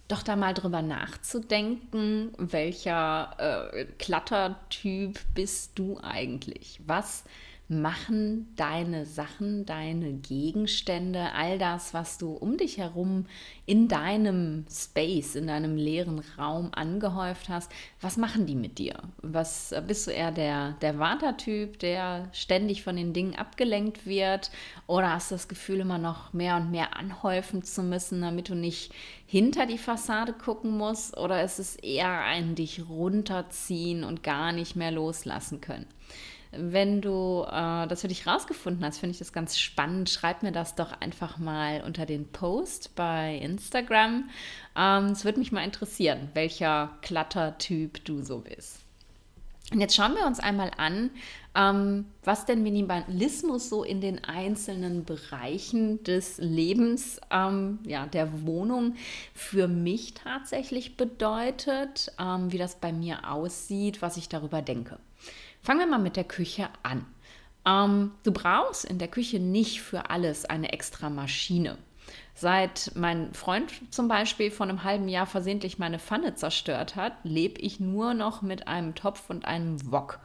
doch 0.07 0.23
da 0.23 0.35
mal 0.35 0.53
drüber 0.53 0.81
nachzudenken, 0.81 2.33
welcher 2.37 3.71
äh, 3.73 3.85
Klattertyp 3.97 5.19
bist 5.33 5.71
du 5.75 5.99
eigentlich? 6.01 6.81
Was 6.85 7.23
machen 7.71 8.53
deine 8.57 9.05
Sachen, 9.05 9.65
deine 9.65 10.11
Gegenstände, 10.11 11.31
all 11.33 11.57
das, 11.57 11.93
was 11.93 12.17
du 12.17 12.33
um 12.33 12.57
dich 12.57 12.77
herum 12.77 13.27
in 13.65 13.87
deinem 13.87 14.65
Space, 14.69 15.35
in 15.35 15.47
deinem 15.47 15.77
leeren 15.77 16.21
Raum 16.37 16.71
angehäuft 16.73 17.47
hast, 17.47 17.71
was 18.01 18.17
machen 18.17 18.45
die 18.45 18.55
mit 18.55 18.77
dir? 18.77 18.99
Was 19.21 19.73
bist 19.87 20.07
du 20.07 20.11
eher 20.11 20.31
der, 20.31 20.73
der 20.81 20.99
Wartertyp, 20.99 21.79
der 21.79 22.27
ständig 22.33 22.83
von 22.83 22.97
den 22.97 23.13
Dingen 23.13 23.35
abgelenkt 23.35 24.05
wird? 24.05 24.51
Oder 24.85 25.13
hast 25.13 25.31
du 25.31 25.35
das 25.35 25.47
Gefühl, 25.47 25.79
immer 25.79 25.97
noch 25.97 26.33
mehr 26.33 26.57
und 26.57 26.71
mehr 26.71 26.97
anhäufen 26.97 27.63
zu 27.63 27.83
müssen, 27.83 28.21
damit 28.21 28.49
du 28.49 28.55
nicht 28.55 28.91
hinter 29.25 29.65
die 29.65 29.77
Fassade 29.77 30.33
gucken 30.33 30.77
musst? 30.77 31.17
Oder 31.17 31.41
ist 31.41 31.57
es 31.57 31.77
eher 31.77 32.19
ein 32.19 32.53
dich 32.55 32.89
runterziehen 32.89 34.03
und 34.03 34.23
gar 34.23 34.51
nicht 34.51 34.75
mehr 34.75 34.91
loslassen 34.91 35.61
können? 35.61 35.87
Wenn 36.51 36.99
du 37.01 37.45
äh, 37.47 37.87
das 37.87 38.01
für 38.01 38.09
dich 38.09 38.27
rausgefunden 38.27 38.83
hast, 38.83 38.99
finde 38.99 39.11
ich 39.11 39.19
das 39.19 39.31
ganz 39.31 39.57
spannend. 39.57 40.09
Schreib 40.09 40.43
mir 40.43 40.51
das 40.51 40.75
doch 40.75 40.91
einfach 40.99 41.37
mal 41.37 41.81
unter 41.85 42.05
den 42.05 42.27
Post 42.27 42.93
bei 42.95 43.37
Instagram. 43.41 44.29
Ähm, 44.75 45.05
es 45.05 45.23
würde 45.23 45.39
mich 45.39 45.53
mal 45.53 45.63
interessieren, 45.63 46.29
welcher 46.33 46.97
Klattertyp 47.01 48.03
du 48.03 48.21
so 48.21 48.39
bist. 48.39 48.79
Und 49.71 49.79
jetzt 49.79 49.95
schauen 49.95 50.15
wir 50.15 50.25
uns 50.25 50.41
einmal 50.41 50.71
an, 50.75 51.11
ähm, 51.55 52.05
was 52.25 52.45
denn 52.45 52.61
Minimalismus 52.61 53.69
so 53.69 53.85
in 53.85 54.01
den 54.01 54.21
einzelnen 54.25 55.05
Bereichen 55.05 56.03
des 56.03 56.37
Lebens, 56.39 57.21
ähm, 57.31 57.79
ja, 57.87 58.05
der 58.05 58.45
Wohnung 58.45 58.95
für 59.33 59.69
mich 59.69 60.13
tatsächlich 60.13 60.97
bedeutet, 60.97 62.11
ähm, 62.19 62.51
wie 62.51 62.57
das 62.57 62.75
bei 62.75 62.91
mir 62.91 63.31
aussieht, 63.31 64.01
was 64.01 64.17
ich 64.17 64.27
darüber 64.27 64.61
denke. 64.61 64.99
Fangen 65.61 65.79
wir 65.79 65.87
mal 65.87 65.99
mit 65.99 66.15
der 66.15 66.23
Küche 66.23 66.69
an. 66.83 67.05
Ähm, 67.65 68.11
du 68.23 68.31
brauchst 68.31 68.85
in 68.85 68.97
der 68.97 69.07
Küche 69.07 69.39
nicht 69.39 69.81
für 69.81 70.09
alles 70.09 70.45
eine 70.45 70.73
extra 70.73 71.09
Maschine. 71.09 71.77
Seit 72.33 72.91
mein 72.95 73.33
Freund 73.33 73.71
zum 73.91 74.07
Beispiel 74.07 74.49
vor 74.49 74.65
einem 74.65 74.83
halben 74.83 75.07
Jahr 75.07 75.27
versehentlich 75.27 75.77
meine 75.77 75.99
Pfanne 75.99 76.33
zerstört 76.33 76.95
hat, 76.95 77.13
lebe 77.23 77.61
ich 77.61 77.79
nur 77.79 78.13
noch 78.13 78.41
mit 78.41 78.67
einem 78.67 78.95
Topf 78.95 79.29
und 79.29 79.45
einem 79.45 79.91
Wok. 79.91 80.19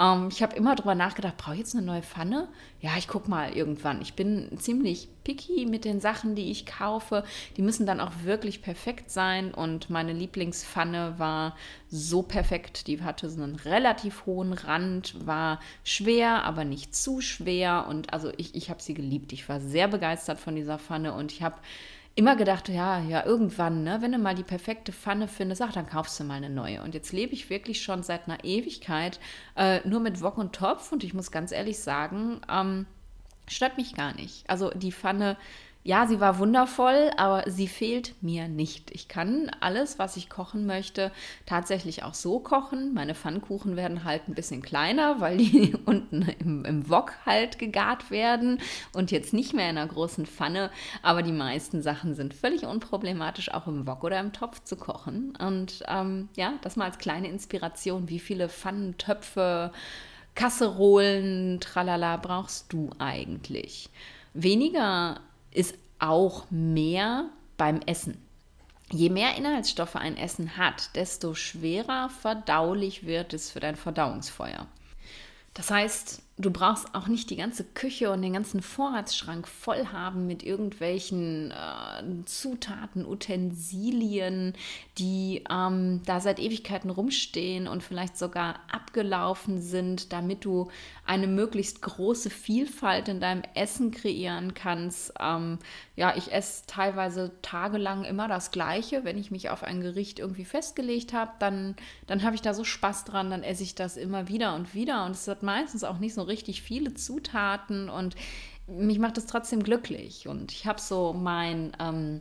Ähm, 0.00 0.28
ich 0.30 0.42
habe 0.42 0.56
immer 0.56 0.74
darüber 0.74 0.94
nachgedacht, 0.94 1.36
brauche 1.36 1.54
ich 1.54 1.60
jetzt 1.60 1.76
eine 1.76 1.84
neue 1.84 2.02
Pfanne? 2.02 2.48
Ja, 2.80 2.92
ich 2.96 3.06
gucke 3.06 3.28
mal 3.28 3.52
irgendwann. 3.52 4.00
Ich 4.00 4.14
bin 4.14 4.48
ziemlich 4.58 5.08
picky 5.22 5.66
mit 5.66 5.84
den 5.84 6.00
Sachen, 6.00 6.34
die 6.34 6.50
ich 6.50 6.64
kaufe. 6.64 7.24
Die 7.56 7.62
müssen 7.62 7.84
dann 7.84 8.00
auch 8.00 8.12
wirklich 8.24 8.62
perfekt 8.62 9.10
sein. 9.10 9.52
Und 9.52 9.90
meine 9.90 10.14
Lieblingspfanne 10.14 11.18
war 11.18 11.54
so 11.88 12.22
perfekt. 12.22 12.86
Die 12.86 13.02
hatte 13.02 13.28
so 13.28 13.42
einen 13.42 13.56
relativ 13.56 14.24
hohen 14.24 14.54
Rand, 14.54 15.26
war 15.26 15.60
schwer, 15.84 16.44
aber 16.44 16.64
nicht 16.64 16.94
zu 16.94 17.20
schwer. 17.20 17.86
Und 17.88 18.12
also 18.14 18.32
ich, 18.38 18.54
ich 18.54 18.70
habe 18.70 18.82
sie 18.82 18.94
geliebt. 18.94 19.32
Ich 19.34 19.48
war 19.48 19.60
sehr 19.60 19.88
begeistert 19.88 20.40
von 20.40 20.56
dieser 20.56 20.78
Pfanne 20.78 21.12
und 21.12 21.32
ich 21.32 21.42
habe 21.42 21.56
immer 22.14 22.36
gedacht, 22.36 22.68
ja, 22.68 23.00
ja, 23.00 23.24
irgendwann, 23.24 23.84
ne, 23.84 23.98
wenn 24.00 24.12
du 24.12 24.18
mal 24.18 24.34
die 24.34 24.42
perfekte 24.42 24.92
Pfanne 24.92 25.28
findest, 25.28 25.62
ach, 25.62 25.72
dann 25.72 25.86
kaufst 25.86 26.18
du 26.18 26.24
mal 26.24 26.34
eine 26.34 26.50
neue. 26.50 26.82
Und 26.82 26.94
jetzt 26.94 27.12
lebe 27.12 27.32
ich 27.32 27.50
wirklich 27.50 27.82
schon 27.82 28.02
seit 28.02 28.28
einer 28.28 28.44
Ewigkeit 28.44 29.20
äh, 29.56 29.86
nur 29.88 30.00
mit 30.00 30.20
Wok 30.22 30.36
und 30.38 30.54
Topf 30.54 30.92
und 30.92 31.04
ich 31.04 31.14
muss 31.14 31.30
ganz 31.30 31.52
ehrlich 31.52 31.78
sagen, 31.78 32.40
ähm, 32.50 32.86
stört 33.48 33.76
mich 33.76 33.94
gar 33.94 34.14
nicht. 34.14 34.48
Also 34.48 34.70
die 34.70 34.92
Pfanne 34.92 35.36
ja, 35.82 36.06
sie 36.06 36.20
war 36.20 36.38
wundervoll, 36.38 37.10
aber 37.16 37.44
sie 37.50 37.66
fehlt 37.66 38.14
mir 38.22 38.48
nicht. 38.48 38.90
Ich 38.90 39.08
kann 39.08 39.50
alles, 39.60 39.98
was 39.98 40.18
ich 40.18 40.28
kochen 40.28 40.66
möchte, 40.66 41.10
tatsächlich 41.46 42.02
auch 42.02 42.12
so 42.12 42.38
kochen. 42.38 42.92
Meine 42.92 43.14
Pfannkuchen 43.14 43.76
werden 43.76 44.04
halt 44.04 44.28
ein 44.28 44.34
bisschen 44.34 44.60
kleiner, 44.60 45.20
weil 45.20 45.38
die 45.38 45.74
unten 45.86 46.28
im, 46.38 46.66
im 46.66 46.90
Wok 46.90 47.14
halt 47.24 47.58
gegart 47.58 48.10
werden 48.10 48.60
und 48.92 49.10
jetzt 49.10 49.32
nicht 49.32 49.54
mehr 49.54 49.70
in 49.70 49.78
einer 49.78 49.86
großen 49.86 50.26
Pfanne. 50.26 50.70
Aber 51.02 51.22
die 51.22 51.32
meisten 51.32 51.80
Sachen 51.80 52.14
sind 52.14 52.34
völlig 52.34 52.66
unproblematisch, 52.66 53.50
auch 53.50 53.66
im 53.66 53.86
Wok 53.86 54.04
oder 54.04 54.20
im 54.20 54.34
Topf 54.34 54.62
zu 54.62 54.76
kochen. 54.76 55.32
Und 55.38 55.82
ähm, 55.88 56.28
ja, 56.36 56.52
das 56.60 56.76
mal 56.76 56.84
als 56.84 56.98
kleine 56.98 57.28
Inspiration, 57.28 58.10
wie 58.10 58.20
viele 58.20 58.50
Pfannen, 58.50 58.98
Töpfe, 58.98 59.72
Kasserolen, 60.34 61.58
tralala 61.60 62.18
brauchst 62.18 62.70
du 62.70 62.90
eigentlich? 62.98 63.88
Weniger 64.34 65.20
ist 65.50 65.74
auch 65.98 66.50
mehr 66.50 67.28
beim 67.56 67.80
Essen. 67.82 68.24
Je 68.92 69.08
mehr 69.08 69.36
Inhaltsstoffe 69.36 69.96
ein 69.96 70.16
Essen 70.16 70.56
hat, 70.56 70.96
desto 70.96 71.34
schwerer 71.34 72.10
verdaulich 72.10 73.06
wird 73.06 73.34
es 73.34 73.50
für 73.50 73.60
dein 73.60 73.76
Verdauungsfeuer. 73.76 74.66
Das 75.54 75.70
heißt, 75.70 76.22
du 76.40 76.50
brauchst 76.50 76.94
auch 76.94 77.06
nicht 77.06 77.30
die 77.30 77.36
ganze 77.36 77.64
Küche 77.64 78.10
und 78.10 78.22
den 78.22 78.32
ganzen 78.32 78.62
Vorratsschrank 78.62 79.46
voll 79.46 79.86
haben 79.92 80.26
mit 80.26 80.42
irgendwelchen 80.42 81.50
äh, 81.50 82.24
Zutaten, 82.24 83.04
Utensilien, 83.04 84.54
die 84.98 85.44
ähm, 85.50 86.02
da 86.06 86.20
seit 86.20 86.38
Ewigkeiten 86.38 86.90
rumstehen 86.90 87.68
und 87.68 87.82
vielleicht 87.82 88.16
sogar 88.16 88.60
abgelaufen 88.70 89.60
sind, 89.60 90.12
damit 90.12 90.44
du 90.44 90.70
eine 91.04 91.26
möglichst 91.26 91.82
große 91.82 92.30
Vielfalt 92.30 93.08
in 93.08 93.20
deinem 93.20 93.42
Essen 93.54 93.90
kreieren 93.90 94.54
kannst. 94.54 95.12
Ähm, 95.20 95.58
ja, 95.96 96.16
ich 96.16 96.32
esse 96.32 96.64
teilweise 96.66 97.32
tagelang 97.42 98.04
immer 98.04 98.28
das 98.28 98.52
Gleiche. 98.52 99.04
Wenn 99.04 99.18
ich 99.18 99.30
mich 99.30 99.50
auf 99.50 99.62
ein 99.62 99.80
Gericht 99.80 100.18
irgendwie 100.18 100.44
festgelegt 100.44 101.12
habe, 101.12 101.32
dann, 101.40 101.76
dann 102.06 102.22
habe 102.22 102.36
ich 102.36 102.42
da 102.42 102.54
so 102.54 102.64
Spaß 102.64 103.04
dran, 103.04 103.30
dann 103.30 103.42
esse 103.42 103.62
ich 103.62 103.74
das 103.74 103.96
immer 103.96 104.28
wieder 104.28 104.54
und 104.54 104.74
wieder. 104.74 105.04
Und 105.04 105.12
es 105.12 105.26
hat 105.28 105.42
meistens 105.42 105.84
auch 105.84 105.98
nicht 105.98 106.14
so 106.14 106.22
richtig 106.30 106.62
viele 106.62 106.94
Zutaten 106.94 107.90
und 107.90 108.16
mich 108.66 108.98
macht 108.98 109.18
es 109.18 109.26
trotzdem 109.26 109.62
glücklich. 109.62 110.28
Und 110.28 110.52
ich 110.52 110.66
habe 110.66 110.80
so 110.80 111.12
mein, 111.12 111.72
ähm, 111.78 112.20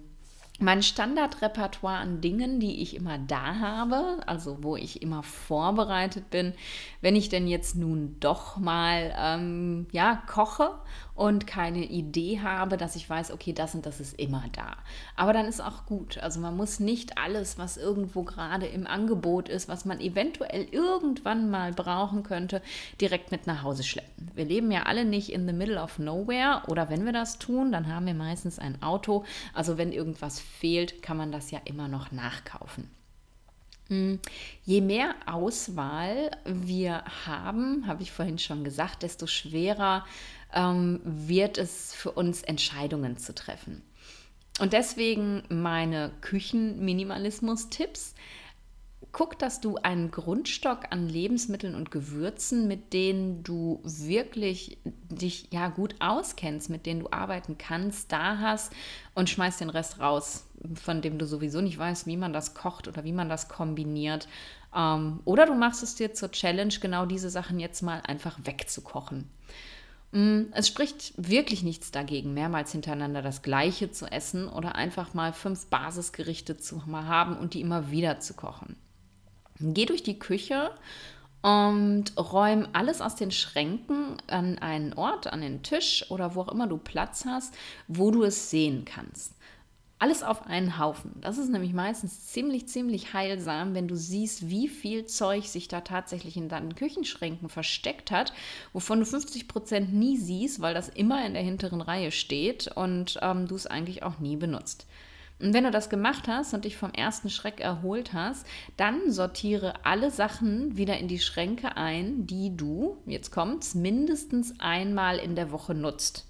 mein 0.59 0.83
Standardrepertoire 0.83 1.97
an 1.97 2.21
Dingen, 2.21 2.59
die 2.59 2.81
ich 2.81 2.95
immer 2.95 3.17
da 3.17 3.55
habe, 3.55 4.19
also 4.25 4.61
wo 4.61 4.75
ich 4.75 5.01
immer 5.01 5.23
vorbereitet 5.23 6.29
bin, 6.29 6.53
wenn 7.01 7.15
ich 7.15 7.29
denn 7.29 7.47
jetzt 7.47 7.75
nun 7.75 8.17
doch 8.19 8.57
mal 8.57 9.13
ähm, 9.17 9.87
ja 9.91 10.21
koche 10.27 10.71
und 11.19 11.47
keine 11.47 11.83
Idee 11.83 12.39
habe, 12.39 12.77
dass 12.77 12.95
ich 12.95 13.09
weiß, 13.09 13.31
okay, 13.31 13.51
das 13.51 13.75
und 13.75 13.85
das 13.85 13.99
ist 13.99 14.17
immer 14.17 14.45
da. 14.53 14.77
Aber 15.17 15.33
dann 15.33 15.47
ist 15.47 15.59
auch 15.59 15.85
gut. 15.85 16.17
Also 16.17 16.39
man 16.39 16.55
muss 16.55 16.79
nicht 16.79 17.17
alles, 17.17 17.57
was 17.57 17.75
irgendwo 17.75 18.23
gerade 18.23 18.67
im 18.67 18.87
Angebot 18.87 19.49
ist, 19.49 19.67
was 19.67 19.83
man 19.83 19.99
eventuell 19.99 20.65
irgendwann 20.71 21.49
mal 21.49 21.73
brauchen 21.73 22.23
könnte, 22.23 22.61
direkt 23.01 23.31
mit 23.31 23.47
nach 23.47 23.63
Hause 23.63 23.83
schleppen. 23.83 24.31
Wir 24.33 24.45
leben 24.45 24.71
ja 24.71 24.83
alle 24.83 25.03
nicht 25.03 25.33
in 25.33 25.45
the 25.45 25.51
middle 25.51 25.81
of 25.81 25.99
nowhere 25.99 26.61
oder 26.67 26.89
wenn 26.89 27.03
wir 27.03 27.11
das 27.11 27.37
tun, 27.37 27.73
dann 27.73 27.93
haben 27.93 28.05
wir 28.05 28.13
meistens 28.13 28.57
ein 28.57 28.81
Auto. 28.81 29.25
Also 29.53 29.77
wenn 29.77 29.91
irgendwas 29.91 30.39
fehlt, 30.39 31.01
kann 31.01 31.17
man 31.17 31.33
das 31.33 31.51
ja 31.51 31.59
immer 31.65 31.89
noch 31.89 32.13
nachkaufen. 32.13 32.89
Hm, 33.89 34.19
je 34.65 34.81
mehr 34.81 35.15
Auswahl 35.25 36.29
wir 36.45 37.03
haben, 37.25 37.87
habe 37.87 38.03
ich 38.03 38.11
vorhin 38.11 38.37
schon 38.37 38.63
gesagt, 38.63 39.01
desto 39.01 39.25
schwerer 39.25 40.05
ähm, 40.53 41.01
wird 41.03 41.57
es 41.57 41.93
für 41.93 42.11
uns 42.11 42.41
Entscheidungen 42.41 43.17
zu 43.17 43.33
treffen. 43.35 43.83
Und 44.59 44.73
deswegen 44.73 45.43
meine 45.49 46.11
Küchenminimalismus-Tipps. 46.21 48.15
Guck, 49.11 49.39
dass 49.39 49.59
du 49.59 49.77
einen 49.77 50.11
Grundstock 50.11 50.91
an 50.91 51.07
Lebensmitteln 51.07 51.73
und 51.73 51.89
Gewürzen, 51.89 52.67
mit 52.67 52.93
denen 52.93 53.41
du 53.41 53.79
wirklich 53.83 54.77
dich 54.83 55.47
ja 55.51 55.69
gut 55.69 55.95
auskennst, 55.99 56.69
mit 56.69 56.85
denen 56.85 56.99
du 56.99 57.07
arbeiten 57.09 57.57
kannst, 57.57 58.11
da 58.11 58.37
hast 58.37 58.71
und 59.15 59.29
schmeiß 59.29 59.57
den 59.57 59.71
Rest 59.71 59.99
raus, 59.99 60.45
von 60.75 61.01
dem 61.01 61.17
du 61.17 61.25
sowieso 61.25 61.61
nicht 61.61 61.79
weißt, 61.79 62.05
wie 62.05 62.17
man 62.17 62.33
das 62.33 62.53
kocht 62.53 62.87
oder 62.87 63.03
wie 63.03 63.13
man 63.13 63.29
das 63.29 63.47
kombiniert. 63.47 64.27
Ähm, 64.75 65.21
oder 65.25 65.47
du 65.47 65.55
machst 65.55 65.81
es 65.81 65.95
dir 65.95 66.13
zur 66.13 66.31
Challenge, 66.31 66.73
genau 66.79 67.05
diese 67.05 67.29
Sachen 67.31 67.59
jetzt 67.59 67.81
mal 67.81 68.01
einfach 68.05 68.37
wegzukochen. 68.43 69.27
Mm, 70.11 70.45
es 70.53 70.67
spricht 70.67 71.13
wirklich 71.17 71.63
nichts 71.63 71.91
dagegen, 71.91 72.33
mehrmals 72.33 72.71
hintereinander 72.71 73.21
das 73.21 73.41
Gleiche 73.41 73.91
zu 73.91 74.07
essen 74.07 74.47
oder 74.47 74.75
einfach 74.75 75.13
mal 75.13 75.33
fünf 75.33 75.67
Basisgerichte 75.67 76.57
zu 76.57 76.85
haben 76.87 77.37
und 77.37 77.53
die 77.53 77.61
immer 77.61 77.91
wieder 77.91 78.19
zu 78.19 78.33
kochen. 78.33 78.75
Geh 79.59 79.85
durch 79.85 80.03
die 80.03 80.17
Küche 80.17 80.71
und 81.41 82.05
räum 82.17 82.67
alles 82.73 83.01
aus 83.01 83.15
den 83.15 83.31
Schränken 83.31 84.17
an 84.27 84.57
einen 84.57 84.93
Ort, 84.93 85.27
an 85.27 85.41
den 85.41 85.63
Tisch 85.63 86.05
oder 86.09 86.35
wo 86.35 86.41
auch 86.41 86.51
immer 86.51 86.67
du 86.67 86.77
Platz 86.77 87.25
hast, 87.25 87.53
wo 87.87 88.11
du 88.11 88.23
es 88.23 88.49
sehen 88.49 88.85
kannst. 88.85 89.35
Alles 90.01 90.23
auf 90.23 90.47
einen 90.47 90.79
Haufen. 90.79 91.11
Das 91.19 91.37
ist 91.37 91.49
nämlich 91.49 91.73
meistens 91.73 92.27
ziemlich, 92.27 92.69
ziemlich 92.69 93.13
heilsam, 93.13 93.75
wenn 93.75 93.89
du 93.89 93.97
siehst, 93.97 94.49
wie 94.49 94.69
viel 94.69 95.05
Zeug 95.05 95.43
sich 95.43 95.67
da 95.67 95.81
tatsächlich 95.81 96.37
in 96.37 96.47
deinen 96.47 96.73
Küchenschränken 96.73 97.49
versteckt 97.49 98.09
hat, 98.09 98.31
wovon 98.71 99.01
du 99.01 99.05
50 99.05 99.49
Prozent 99.49 99.93
nie 99.93 100.15
siehst, 100.15 100.61
weil 100.61 100.73
das 100.73 100.87
immer 100.87 101.25
in 101.25 101.33
der 101.33 101.43
hinteren 101.43 101.81
Reihe 101.81 102.11
steht 102.11 102.69
und 102.75 103.19
ähm, 103.21 103.45
du 103.49 103.55
es 103.55 103.67
eigentlich 103.67 104.01
auch 104.01 104.19
nie 104.19 104.37
benutzt. 104.37 104.87
Und 105.39 105.53
wenn 105.53 105.65
du 105.65 105.71
das 105.71 105.89
gemacht 105.89 106.29
hast 106.29 106.53
und 106.53 106.63
dich 106.63 106.77
vom 106.77 106.93
ersten 106.93 107.29
Schreck 107.29 107.59
erholt 107.59 108.13
hast, 108.13 108.45
dann 108.77 109.11
sortiere 109.11 109.73
alle 109.83 110.11
Sachen 110.11 110.77
wieder 110.77 110.97
in 110.97 111.09
die 111.09 111.19
Schränke 111.19 111.75
ein, 111.75 112.25
die 112.25 112.55
du, 112.55 112.97
jetzt 113.05 113.31
kommt's, 113.31 113.75
mindestens 113.75 114.53
einmal 114.59 115.17
in 115.17 115.35
der 115.35 115.51
Woche 115.51 115.73
nutzt. 115.73 116.28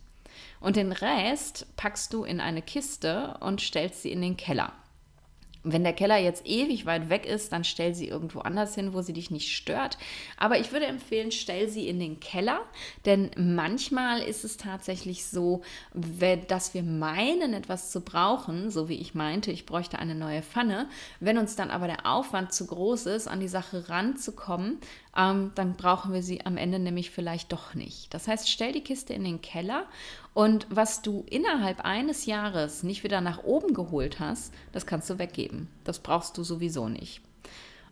Und 0.60 0.76
den 0.76 0.92
Rest 0.92 1.68
packst 1.78 2.14
du 2.14 2.24
in 2.24 2.40
eine 2.40 2.62
Kiste 2.62 3.38
und 3.40 3.62
stellst 3.62 4.02
sie 4.02 4.12
in 4.12 4.22
den 4.22 4.38
Keller. 4.38 4.74
Wenn 5.64 5.84
der 5.84 5.94
Keller 5.94 6.18
jetzt 6.18 6.48
ewig 6.48 6.86
weit 6.86 7.10
weg 7.10 7.26
ist, 7.26 7.52
dann 7.52 7.66
stell 7.66 7.94
sie 7.94 8.08
irgendwo 8.08 8.40
anders 8.40 8.76
hin, 8.76 8.94
wo 8.94 9.02
sie 9.02 9.12
dich 9.12 9.30
nicht 9.30 9.54
stört. 9.54 9.98
Aber 10.38 10.58
ich 10.58 10.72
würde 10.72 10.86
empfehlen, 10.86 11.34
stell 11.34 11.68
sie 11.68 11.90
in 11.90 12.00
den 12.00 12.22
Keller, 12.22 12.62
denn 13.06 13.30
manchmal 13.36 14.22
ist 14.22 14.46
es 14.46 14.56
tatsächlich 14.56 15.26
so, 15.26 15.62
dass 16.48 16.74
wir 16.74 16.84
meinen, 16.84 17.54
etwas 17.54 17.92
zu 17.92 18.00
brauchen, 18.00 18.72
so 18.72 18.88
wie 18.88 19.02
ich 19.02 19.16
meinte, 19.16 19.52
ich 19.52 19.66
bräuchte 19.66 20.00
eine 20.00 20.16
neue 20.16 20.44
Pfanne. 20.44 20.88
Wenn 21.20 21.38
uns 21.38 21.58
dann 21.58 21.72
aber 21.72 21.88
der 21.88 22.06
Aufwand 22.06 22.54
zu 22.54 22.66
groß 22.66 23.08
ist, 23.08 23.28
an 23.28 23.42
die 23.42 23.50
Sache 23.50 23.90
ranzukommen, 23.90 24.80
ähm, 25.16 25.52
dann 25.56 25.76
brauchen 25.76 26.14
wir 26.14 26.24
sie 26.24 26.46
am 26.46 26.58
Ende 26.58 26.80
nämlich 26.80 27.12
vielleicht 27.12 27.52
doch 27.52 27.74
nicht. 27.74 28.14
Das 28.14 28.28
heißt, 28.28 28.50
stell 28.50 28.72
die 28.72 28.84
Kiste 28.84 29.14
in 29.14 29.24
den 29.24 29.42
Keller 29.42 29.86
und 30.34 30.68
was 30.70 31.02
du 31.02 31.26
innerhalb 31.30 31.82
eines 31.82 32.26
Jahres 32.26 32.84
nicht 32.84 33.04
wieder 33.04 33.22
nach 33.22 33.44
oben 33.44 33.74
geholt 33.74 34.20
hast, 34.20 34.54
das 34.72 34.86
kannst 34.86 35.10
du 35.10 35.20
weggeben. 35.20 35.68
Das 35.84 36.00
brauchst 36.00 36.38
du 36.38 36.44
sowieso 36.44 36.90
nicht. 36.90 37.22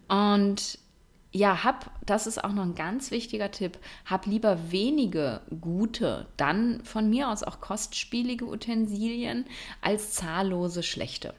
Und 0.07 0.79
ja, 1.31 1.63
hab, 1.63 1.91
das 2.05 2.25
ist 2.25 2.43
auch 2.43 2.53
noch 2.53 2.63
ein 2.63 2.75
ganz 2.75 3.11
wichtiger 3.11 3.51
Tipp, 3.51 3.77
hab 4.05 4.25
lieber 4.25 4.71
wenige 4.71 5.41
gute, 5.61 6.27
dann 6.37 6.83
von 6.83 7.09
mir 7.09 7.29
aus 7.29 7.43
auch 7.43 7.59
kostspielige 7.59 8.45
Utensilien 8.45 9.45
als 9.81 10.13
zahllose 10.13 10.83
schlechte. 10.83 11.33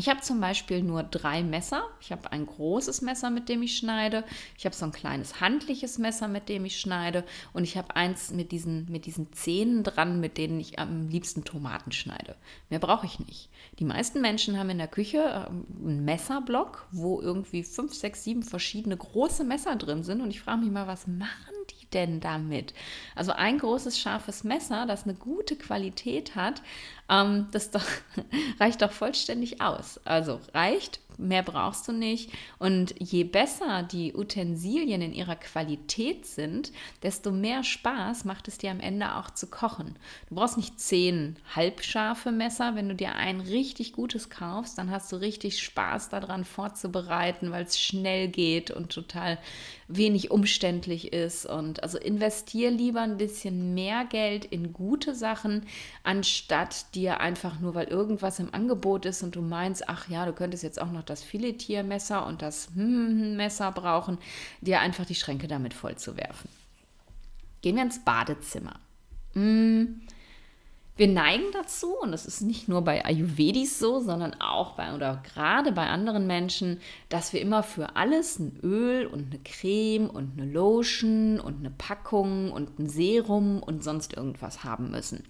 Ich 0.00 0.08
habe 0.08 0.22
zum 0.22 0.40
Beispiel 0.40 0.82
nur 0.82 1.02
drei 1.02 1.42
Messer. 1.42 1.82
Ich 2.00 2.10
habe 2.10 2.32
ein 2.32 2.46
großes 2.46 3.02
Messer, 3.02 3.28
mit 3.28 3.50
dem 3.50 3.60
ich 3.60 3.76
schneide. 3.76 4.24
Ich 4.56 4.64
habe 4.64 4.74
so 4.74 4.86
ein 4.86 4.92
kleines 4.92 5.42
handliches 5.42 5.98
Messer, 5.98 6.26
mit 6.26 6.48
dem 6.48 6.64
ich 6.64 6.80
schneide. 6.80 7.22
Und 7.52 7.64
ich 7.64 7.76
habe 7.76 7.94
eins 7.96 8.30
mit 8.30 8.50
diesen, 8.50 8.90
mit 8.90 9.04
diesen 9.04 9.30
Zähnen 9.34 9.82
dran, 9.82 10.18
mit 10.18 10.38
denen 10.38 10.58
ich 10.58 10.78
am 10.78 11.10
liebsten 11.10 11.44
Tomaten 11.44 11.92
schneide. 11.92 12.36
Mehr 12.70 12.78
brauche 12.78 13.04
ich 13.04 13.18
nicht. 13.18 13.50
Die 13.78 13.84
meisten 13.84 14.22
Menschen 14.22 14.58
haben 14.58 14.70
in 14.70 14.78
der 14.78 14.88
Küche 14.88 15.46
ähm, 15.50 15.66
einen 15.84 16.04
Messerblock, 16.06 16.86
wo 16.92 17.20
irgendwie 17.20 17.62
fünf, 17.62 17.92
sechs, 17.92 18.24
sieben 18.24 18.42
verschiedene 18.42 18.96
große 18.96 19.44
Messer 19.44 19.76
drin 19.76 20.02
sind. 20.02 20.22
Und 20.22 20.30
ich 20.30 20.40
frage 20.40 20.62
mich 20.62 20.70
mal, 20.70 20.86
was 20.86 21.06
machen 21.08 21.54
die 21.68 21.90
denn 21.90 22.20
damit? 22.20 22.72
Also 23.14 23.32
ein 23.32 23.58
großes, 23.58 23.98
scharfes 23.98 24.44
Messer, 24.44 24.86
das 24.86 25.04
eine 25.04 25.14
gute 25.14 25.56
Qualität 25.56 26.36
hat, 26.36 26.62
ähm, 27.10 27.48
das 27.52 27.70
doch, 27.70 27.84
reicht 28.60 28.82
doch 28.82 28.92
vollständig 28.92 29.60
aus. 29.60 30.00
Also 30.04 30.40
reicht 30.54 31.00
mehr 31.20 31.42
brauchst 31.42 31.86
du 31.86 31.92
nicht. 31.92 32.30
Und 32.58 32.94
je 32.98 33.24
besser 33.24 33.82
die 33.82 34.14
Utensilien 34.14 35.02
in 35.02 35.12
ihrer 35.12 35.36
Qualität 35.36 36.26
sind, 36.26 36.72
desto 37.02 37.30
mehr 37.30 37.62
Spaß 37.62 38.24
macht 38.24 38.48
es 38.48 38.58
dir 38.58 38.70
am 38.70 38.80
Ende 38.80 39.16
auch 39.16 39.30
zu 39.30 39.46
kochen. 39.46 39.96
Du 40.28 40.34
brauchst 40.34 40.56
nicht 40.56 40.80
zehn 40.80 41.36
halbscharfe 41.54 42.32
Messer. 42.32 42.74
Wenn 42.74 42.88
du 42.88 42.94
dir 42.94 43.14
ein 43.14 43.40
richtig 43.40 43.92
gutes 43.92 44.30
kaufst, 44.30 44.78
dann 44.78 44.90
hast 44.90 45.12
du 45.12 45.16
richtig 45.16 45.62
Spaß 45.62 46.08
daran 46.08 46.44
vorzubereiten, 46.44 47.50
weil 47.50 47.64
es 47.64 47.78
schnell 47.78 48.28
geht 48.28 48.70
und 48.70 48.90
total 48.90 49.38
wenig 49.88 50.30
umständlich 50.30 51.12
ist. 51.12 51.46
Und 51.46 51.82
also 51.82 51.98
investier 51.98 52.70
lieber 52.70 53.00
ein 53.00 53.16
bisschen 53.16 53.74
mehr 53.74 54.04
Geld 54.04 54.44
in 54.44 54.72
gute 54.72 55.14
Sachen, 55.14 55.66
anstatt 56.02 56.94
dir 57.00 57.20
einfach 57.20 57.58
nur, 57.60 57.74
weil 57.74 57.88
irgendwas 57.88 58.38
im 58.38 58.52
Angebot 58.52 59.06
ist 59.06 59.22
und 59.22 59.34
du 59.34 59.42
meinst, 59.42 59.88
ach 59.88 60.08
ja, 60.08 60.26
du 60.26 60.32
könntest 60.32 60.62
jetzt 60.62 60.80
auch 60.80 60.92
noch 60.92 61.02
das 61.02 61.22
Filetiermesser 61.22 62.26
und 62.26 62.42
das 62.42 62.68
Messer 62.74 63.72
brauchen, 63.72 64.18
dir 64.60 64.80
einfach 64.80 65.06
die 65.06 65.14
Schränke 65.14 65.48
damit 65.48 65.74
voll 65.74 65.96
zu 65.96 66.16
werfen. 66.16 66.48
Gehen 67.62 67.76
wir 67.76 67.82
ins 67.82 68.04
Badezimmer. 68.04 68.78
Mm, 69.34 70.00
wir 70.96 71.08
neigen 71.08 71.44
dazu, 71.54 71.96
und 71.98 72.12
das 72.12 72.26
ist 72.26 72.42
nicht 72.42 72.68
nur 72.68 72.82
bei 72.82 73.02
Ayurvedis 73.06 73.78
so, 73.78 74.00
sondern 74.00 74.34
auch 74.38 74.72
bei 74.72 74.94
oder 74.94 75.22
gerade 75.34 75.72
bei 75.72 75.86
anderen 75.86 76.26
Menschen, 76.26 76.78
dass 77.08 77.32
wir 77.32 77.40
immer 77.40 77.62
für 77.62 77.96
alles 77.96 78.38
ein 78.38 78.58
Öl 78.62 79.06
und 79.06 79.32
eine 79.32 79.42
Creme 79.42 80.10
und 80.10 80.38
eine 80.38 80.50
Lotion 80.50 81.40
und 81.40 81.60
eine 81.60 81.70
Packung 81.70 82.52
und 82.52 82.78
ein 82.78 82.90
Serum 82.90 83.62
und 83.62 83.82
sonst 83.82 84.14
irgendwas 84.14 84.62
haben 84.62 84.90
müssen. 84.90 85.24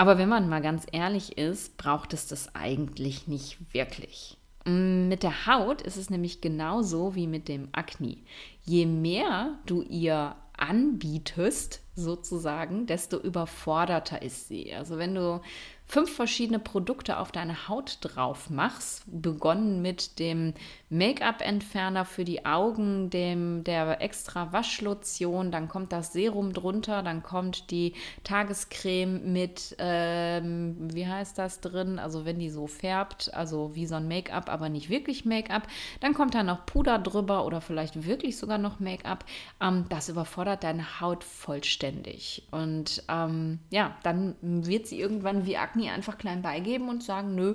Aber 0.00 0.16
wenn 0.16 0.30
man 0.30 0.48
mal 0.48 0.62
ganz 0.62 0.86
ehrlich 0.92 1.36
ist, 1.36 1.76
braucht 1.76 2.14
es 2.14 2.26
das 2.26 2.54
eigentlich 2.54 3.28
nicht 3.28 3.58
wirklich. 3.74 4.38
Mm, 4.64 5.08
mit 5.08 5.22
der 5.22 5.44
Haut 5.44 5.82
ist 5.82 5.98
es 5.98 6.08
nämlich 6.08 6.40
genauso 6.40 7.14
wie 7.14 7.26
mit 7.26 7.48
dem 7.48 7.68
Akne. 7.72 8.16
Je 8.64 8.86
mehr 8.86 9.58
du 9.66 9.82
ihr 9.82 10.36
anbietest, 10.56 11.82
sozusagen, 11.94 12.86
desto 12.86 13.18
überforderter 13.18 14.22
ist 14.22 14.48
sie. 14.48 14.72
Also 14.72 14.96
wenn 14.96 15.14
du 15.14 15.42
fünf 15.90 16.14
verschiedene 16.14 16.60
Produkte 16.60 17.18
auf 17.18 17.32
deine 17.32 17.68
Haut 17.68 17.98
drauf 18.00 18.48
machst, 18.48 19.02
begonnen 19.06 19.82
mit 19.82 20.20
dem 20.20 20.54
Make-up-Entferner 20.88 22.04
für 22.04 22.24
die 22.24 22.46
Augen, 22.46 23.10
dem 23.10 23.64
der 23.64 24.00
extra 24.00 24.52
Waschlotion, 24.52 25.50
dann 25.50 25.68
kommt 25.68 25.92
das 25.92 26.12
Serum 26.12 26.52
drunter, 26.52 27.02
dann 27.02 27.24
kommt 27.24 27.72
die 27.72 27.94
Tagescreme 28.22 29.32
mit, 29.32 29.74
ähm, 29.78 30.76
wie 30.94 31.08
heißt 31.08 31.36
das 31.36 31.60
drin? 31.60 31.98
Also 31.98 32.24
wenn 32.24 32.38
die 32.38 32.50
so 32.50 32.68
färbt, 32.68 33.34
also 33.34 33.74
wie 33.74 33.86
so 33.86 33.96
ein 33.96 34.06
Make-up, 34.06 34.48
aber 34.48 34.68
nicht 34.68 34.90
wirklich 34.90 35.24
Make-up, 35.24 35.66
dann 35.98 36.14
kommt 36.14 36.36
da 36.36 36.44
noch 36.44 36.66
Puder 36.66 37.00
drüber 37.00 37.44
oder 37.44 37.60
vielleicht 37.60 38.06
wirklich 38.06 38.36
sogar 38.36 38.58
noch 38.58 38.78
Make-up. 38.78 39.24
Ähm, 39.60 39.86
das 39.88 40.08
überfordert 40.08 40.62
deine 40.62 41.00
Haut 41.00 41.24
vollständig 41.24 42.46
und 42.52 43.02
ähm, 43.08 43.58
ja, 43.70 43.96
dann 44.04 44.36
wird 44.40 44.86
sie 44.86 45.00
irgendwann 45.00 45.46
wie 45.46 45.56
Akne 45.56 45.79
Agni 45.80 45.90
einfach 45.90 46.18
klein 46.18 46.42
beigeben 46.42 46.88
und 46.88 47.02
sagen, 47.02 47.34
nö, 47.34 47.54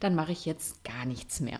dann 0.00 0.14
mache 0.14 0.32
ich 0.32 0.44
jetzt 0.44 0.84
gar 0.84 1.06
nichts 1.06 1.40
mehr. 1.40 1.58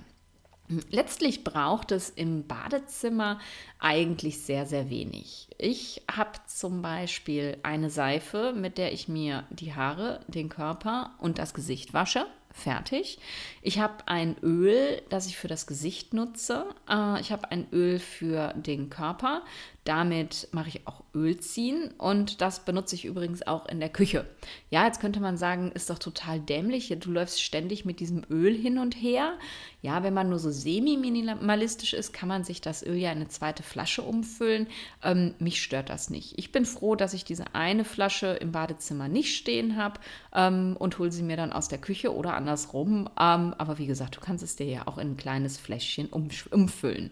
Letztlich 0.90 1.45
braucht 1.45 1.93
es 1.93 2.09
im 2.09 2.47
Badezimmer 2.47 3.38
eigentlich 3.79 4.40
sehr, 4.40 4.64
sehr 4.64 4.88
wenig. 4.88 5.49
Ich 5.59 6.03
habe 6.11 6.38
zum 6.47 6.81
Beispiel 6.81 7.59
eine 7.62 7.90
Seife, 7.90 8.55
mit 8.57 8.79
der 8.79 8.93
ich 8.93 9.07
mir 9.07 9.45
die 9.51 9.75
Haare, 9.75 10.21
den 10.27 10.49
Körper 10.49 11.14
und 11.19 11.38
das 11.38 11.53
Gesicht 11.53 11.93
wasche. 11.93 12.27
Fertig. 12.51 13.19
Ich 13.62 13.81
habe 13.81 14.07
ein 14.07 14.37
Öl, 14.40 15.03
das 15.11 15.27
ich 15.27 15.37
für 15.37 15.49
das 15.49 15.67
Gesicht 15.67 16.14
nutze. 16.14 16.67
Äh, 16.88 17.21
ich 17.21 17.33
habe 17.33 17.51
ein 17.51 17.67
Öl 17.73 17.99
für 17.99 18.55
den 18.55 18.90
Körper. 18.90 19.43
Damit 19.85 20.49
mache 20.53 20.68
ich 20.68 20.87
auch 20.87 21.03
Öl 21.14 21.38
ziehen 21.38 21.92
und 21.99 22.40
das 22.40 22.64
benutze 22.64 22.94
ich 22.94 23.05
übrigens 23.05 23.47
auch 23.47 23.66
in 23.66 23.81
der 23.81 23.90
Küche. 23.90 24.25
Ja, 24.70 24.87
jetzt 24.87 24.99
könnte 24.99 25.20
man 25.20 25.37
sagen, 25.37 25.73
ist 25.73 25.90
doch 25.90 25.99
total 25.99 26.40
dämlich. 26.40 26.94
Du 27.01 27.11
läufst 27.11 27.42
ständig 27.42 27.85
mit 27.85 28.01
diesem 28.01 28.25
Öl 28.31 28.55
hin 28.55 28.79
und 28.79 28.94
her. 28.94 29.35
Ja, 29.83 30.03
wenn 30.03 30.14
man 30.14 30.31
nur 30.31 30.38
so 30.38 30.51
semi-minimalistisch 30.51 31.92
ist, 31.92 32.14
kann 32.14 32.31
man 32.31 32.44
sich 32.44 32.62
das 32.62 32.83
Öl 32.83 32.97
ja 32.97 33.12
in 33.12 33.18
eine 33.18 33.29
zweite 33.29 33.62
Flasche 33.62 34.01
umfüllen. 34.01 34.68
Ähm, 35.03 35.35
mich 35.38 35.62
stört 35.62 35.90
das 35.90 36.09
nicht. 36.09 36.38
Ich 36.38 36.51
bin 36.51 36.64
froh, 36.64 36.97
dass 36.97 37.12
ich 37.12 37.27
diese 37.27 37.55
eine 37.55 37.85
Flasche 37.85 38.29
im 38.29 38.53
Badezimmer 38.53 39.09
nicht 39.09 39.37
stehen 39.37 39.77
habe 39.77 40.01
ähm, 40.35 40.77
und 40.79 40.99
hole 40.99 41.12
sie 41.12 41.23
mir 41.23 41.37
dann 41.37 41.53
aus 41.53 41.68
der 41.68 41.79
Küche 41.79 42.14
oder 42.14 42.33
andersrum. 42.33 43.11
Ähm, 43.20 43.55
aber 43.59 43.77
wie 43.77 43.87
gesagt, 43.87 44.16
du 44.16 44.20
kannst 44.20 44.42
es 44.42 44.57
dir 44.57 44.66
ja 44.66 44.87
auch 44.87 44.97
in 44.97 45.11
ein 45.11 45.16
kleines 45.18 45.59
Fläschchen 45.59 46.09
umfüllen. 46.09 47.11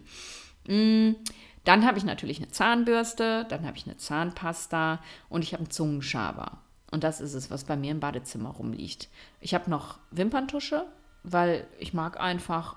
Mm. 0.66 1.16
Dann 1.64 1.86
habe 1.86 1.98
ich 1.98 2.04
natürlich 2.04 2.38
eine 2.38 2.48
Zahnbürste, 2.48 3.46
dann 3.48 3.66
habe 3.66 3.76
ich 3.76 3.86
eine 3.86 3.96
Zahnpasta 3.96 5.00
und 5.28 5.42
ich 5.42 5.52
habe 5.52 5.62
einen 5.62 5.70
Zungenschaber. 5.70 6.58
Und 6.90 7.04
das 7.04 7.20
ist 7.20 7.34
es, 7.34 7.50
was 7.50 7.64
bei 7.64 7.76
mir 7.76 7.92
im 7.92 8.00
Badezimmer 8.00 8.50
rumliegt. 8.50 9.08
Ich 9.40 9.54
habe 9.54 9.70
noch 9.70 9.98
Wimperntusche, 10.10 10.84
weil 11.22 11.66
ich 11.78 11.94
mag 11.94 12.20
einfach, 12.20 12.76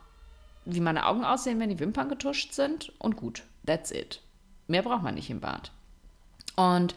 wie 0.65 0.79
meine 0.79 1.05
Augen 1.05 1.25
aussehen, 1.25 1.59
wenn 1.59 1.69
die 1.69 1.79
Wimpern 1.79 2.09
getuscht 2.09 2.53
sind. 2.53 2.93
Und 2.99 3.17
gut, 3.17 3.43
that's 3.65 3.91
it. 3.91 4.21
Mehr 4.67 4.83
braucht 4.83 5.03
man 5.03 5.15
nicht 5.15 5.29
im 5.29 5.41
Bad. 5.41 5.71
Und 6.55 6.95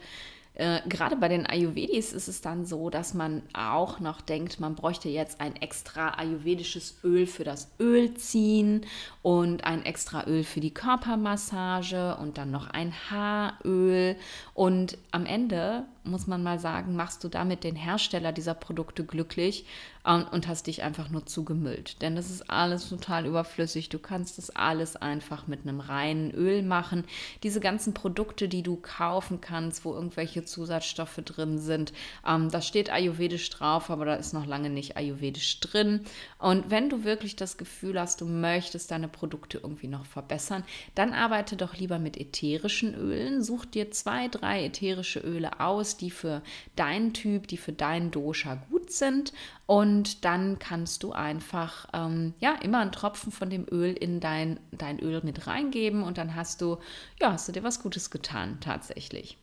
äh, 0.59 0.81
gerade 0.89 1.15
bei 1.15 1.29
den 1.29 1.45
Ayurvedis 1.45 2.11
ist 2.11 2.27
es 2.27 2.41
dann 2.41 2.65
so, 2.65 2.89
dass 2.89 3.13
man 3.13 3.43
auch 3.53 4.01
noch 4.01 4.19
denkt, 4.19 4.59
man 4.59 4.75
bräuchte 4.75 5.07
jetzt 5.07 5.39
ein 5.39 5.55
extra 5.55 6.15
ayurvedisches 6.17 6.99
Öl 7.01 7.27
für 7.27 7.45
das 7.45 7.71
Ölziehen 7.79 8.85
und 9.21 9.63
ein 9.63 9.85
extra 9.85 10.27
Öl 10.27 10.43
für 10.43 10.59
die 10.59 10.73
Körpermassage 10.73 12.17
und 12.17 12.37
dann 12.37 12.51
noch 12.51 12.69
ein 12.69 12.93
Haaröl. 13.09 14.17
Und 14.53 14.97
am 15.11 15.25
Ende 15.25 15.85
muss 16.03 16.27
man 16.27 16.43
mal 16.43 16.59
sagen, 16.59 16.93
machst 16.93 17.23
du 17.23 17.29
damit 17.29 17.63
den 17.63 17.77
Hersteller 17.77 18.33
dieser 18.33 18.53
Produkte 18.53 19.05
glücklich 19.05 19.65
ähm, 20.05 20.25
und 20.31 20.47
hast 20.47 20.67
dich 20.67 20.83
einfach 20.83 21.09
nur 21.09 21.25
zugemüllt. 21.25 22.01
Denn 22.01 22.15
das 22.15 22.29
ist 22.29 22.49
alles 22.49 22.89
total 22.89 23.25
überflüssig. 23.25 23.89
Du 23.89 23.99
kannst 23.99 24.37
das 24.37 24.49
alles 24.49 24.95
einfach 24.95 25.47
mit 25.47 25.61
einem 25.61 25.79
reinen 25.79 26.31
Öl 26.31 26.63
machen. 26.63 27.05
Diese 27.43 27.59
ganzen 27.59 27.93
Produkte, 27.93 28.47
die 28.47 28.63
du 28.63 28.77
kaufen 28.77 29.41
kannst, 29.41 29.85
wo 29.85 29.93
irgendwelche 29.93 30.45
Zusatzstoffe 30.45 31.21
drin 31.25 31.57
sind, 31.57 31.93
ähm, 32.25 32.49
da 32.49 32.61
steht 32.61 32.89
ayurvedisch 32.89 33.49
drauf, 33.49 33.89
aber 33.89 34.05
da 34.05 34.15
ist 34.15 34.33
noch 34.33 34.45
lange 34.45 34.69
nicht 34.69 34.97
ayurvedisch 34.97 35.59
drin. 35.59 36.01
Und 36.37 36.69
wenn 36.69 36.89
du 36.89 37.03
wirklich 37.03 37.35
das 37.35 37.57
Gefühl 37.57 37.99
hast, 37.99 38.21
du 38.21 38.25
möchtest 38.25 38.91
deine 38.91 39.07
Produkte 39.07 39.59
irgendwie 39.59 39.87
noch 39.87 40.05
verbessern, 40.05 40.63
dann 40.95 41.13
arbeite 41.13 41.55
doch 41.55 41.75
lieber 41.75 41.99
mit 41.99 42.17
ätherischen 42.17 42.95
Ölen. 42.95 43.43
Such 43.43 43.65
dir 43.65 43.91
zwei, 43.91 44.27
drei 44.27 44.65
ätherische 44.65 45.19
Öle 45.19 45.59
aus, 45.59 45.97
die 45.97 46.11
für 46.11 46.41
deinen 46.75 47.13
Typ, 47.13 47.47
die 47.47 47.57
für 47.57 47.73
deinen 47.73 48.11
Dosha 48.11 48.55
gut 48.69 48.91
sind. 48.91 49.33
Und 49.65 49.88
dann 50.23 50.59
kannst 50.59 51.03
du 51.03 51.11
einfach 51.11 51.87
ähm, 51.93 52.33
ja 52.39 52.53
immer 52.61 52.79
einen 52.79 52.91
Tropfen 52.91 53.31
von 53.31 53.49
dem 53.49 53.65
Öl 53.69 53.93
in 53.93 54.19
dein, 54.19 54.59
dein 54.71 54.99
Öl 54.99 55.21
mit 55.23 55.47
reingeben 55.47 56.03
und 56.03 56.17
dann 56.17 56.35
hast 56.35 56.61
du, 56.61 56.77
ja, 57.19 57.31
hast 57.31 57.47
du 57.47 57.51
dir 57.51 57.63
was 57.63 57.81
Gutes 57.81 58.09
getan, 58.09 58.59
tatsächlich. 58.61 59.37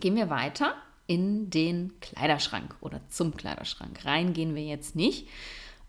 Gehen 0.00 0.16
wir 0.16 0.30
weiter 0.30 0.74
in 1.06 1.50
den 1.50 1.98
Kleiderschrank 2.00 2.76
oder 2.80 3.00
zum 3.08 3.36
Kleiderschrank. 3.36 4.04
Rein 4.04 4.32
gehen 4.34 4.54
wir 4.54 4.64
jetzt 4.64 4.94
nicht. 4.94 5.28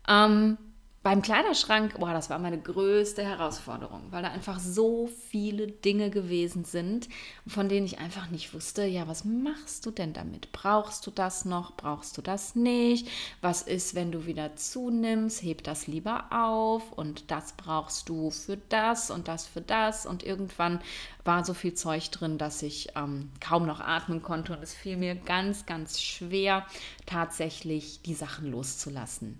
Ähm, 0.08 0.56
beim 1.02 1.22
Kleiderschrank, 1.22 1.98
boah, 1.98 2.12
das 2.12 2.28
war 2.28 2.38
meine 2.38 2.60
größte 2.60 3.24
Herausforderung, 3.24 4.08
weil 4.10 4.22
da 4.22 4.28
einfach 4.28 4.60
so 4.60 5.08
viele 5.30 5.66
Dinge 5.66 6.10
gewesen 6.10 6.64
sind, 6.64 7.08
von 7.46 7.70
denen 7.70 7.86
ich 7.86 8.00
einfach 8.00 8.28
nicht 8.28 8.52
wusste, 8.52 8.84
ja, 8.84 9.08
was 9.08 9.24
machst 9.24 9.86
du 9.86 9.92
denn 9.92 10.12
damit? 10.12 10.52
Brauchst 10.52 11.06
du 11.06 11.10
das 11.10 11.46
noch? 11.46 11.74
Brauchst 11.74 12.18
du 12.18 12.22
das 12.22 12.54
nicht? 12.54 13.08
Was 13.40 13.62
ist, 13.62 13.94
wenn 13.94 14.12
du 14.12 14.26
wieder 14.26 14.56
zunimmst? 14.56 15.42
Heb 15.42 15.64
das 15.64 15.86
lieber 15.86 16.26
auf 16.30 16.92
und 16.92 17.30
das 17.30 17.54
brauchst 17.54 18.10
du 18.10 18.30
für 18.30 18.58
das 18.68 19.10
und 19.10 19.26
das 19.26 19.46
für 19.46 19.62
das. 19.62 20.04
Und 20.04 20.22
irgendwann 20.22 20.82
war 21.24 21.46
so 21.46 21.54
viel 21.54 21.72
Zeug 21.72 22.10
drin, 22.10 22.36
dass 22.36 22.60
ich 22.60 22.88
ähm, 22.94 23.30
kaum 23.40 23.64
noch 23.64 23.80
atmen 23.80 24.20
konnte 24.20 24.54
und 24.54 24.62
es 24.62 24.74
fiel 24.74 24.98
mir 24.98 25.14
ganz, 25.14 25.64
ganz 25.64 25.98
schwer, 26.02 26.66
tatsächlich 27.06 28.02
die 28.02 28.14
Sachen 28.14 28.50
loszulassen. 28.50 29.38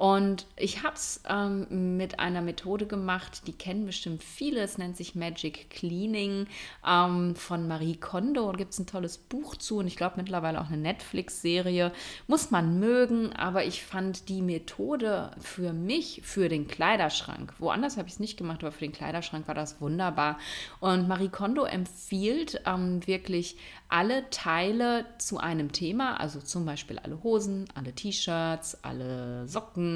Und 0.00 0.46
ich 0.56 0.82
habe 0.82 0.94
es 0.94 1.20
ähm, 1.28 1.98
mit 1.98 2.20
einer 2.20 2.40
Methode 2.40 2.86
gemacht, 2.86 3.46
die 3.46 3.52
kennen 3.52 3.84
bestimmt 3.84 4.24
viele. 4.24 4.62
Es 4.62 4.78
nennt 4.78 4.96
sich 4.96 5.14
Magic 5.14 5.68
Cleaning 5.68 6.46
ähm, 6.88 7.36
von 7.36 7.68
Marie 7.68 7.96
Kondo. 7.96 8.50
Da 8.50 8.56
gibt 8.56 8.72
es 8.72 8.78
ein 8.78 8.86
tolles 8.86 9.18
Buch 9.18 9.56
zu 9.56 9.76
und 9.76 9.86
ich 9.86 9.96
glaube 9.96 10.14
mittlerweile 10.16 10.62
auch 10.62 10.68
eine 10.68 10.78
Netflix-Serie. 10.78 11.92
Muss 12.28 12.50
man 12.50 12.80
mögen, 12.80 13.34
aber 13.34 13.66
ich 13.66 13.84
fand 13.84 14.30
die 14.30 14.40
Methode 14.40 15.32
für 15.38 15.74
mich, 15.74 16.22
für 16.24 16.48
den 16.48 16.66
Kleiderschrank, 16.66 17.52
woanders 17.58 17.98
habe 17.98 18.08
ich 18.08 18.14
es 18.14 18.20
nicht 18.20 18.38
gemacht, 18.38 18.62
aber 18.62 18.72
für 18.72 18.86
den 18.86 18.92
Kleiderschrank 18.92 19.48
war 19.48 19.54
das 19.54 19.82
wunderbar. 19.82 20.38
Und 20.80 21.08
Marie 21.08 21.28
Kondo 21.28 21.64
empfiehlt 21.64 22.62
ähm, 22.64 23.06
wirklich 23.06 23.58
alle 23.90 24.30
Teile 24.30 25.04
zu 25.18 25.38
einem 25.38 25.72
Thema, 25.72 26.18
also 26.18 26.40
zum 26.40 26.64
Beispiel 26.64 26.98
alle 27.00 27.22
Hosen, 27.22 27.66
alle 27.74 27.92
T-Shirts, 27.92 28.82
alle 28.82 29.48
Socken, 29.48 29.89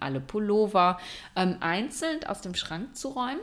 alle 0.00 0.20
Pullover, 0.20 0.98
ähm, 1.36 1.56
einzeln 1.60 2.24
aus 2.24 2.40
dem 2.40 2.54
Schrank 2.54 2.96
zu 2.96 3.08
räumen 3.08 3.40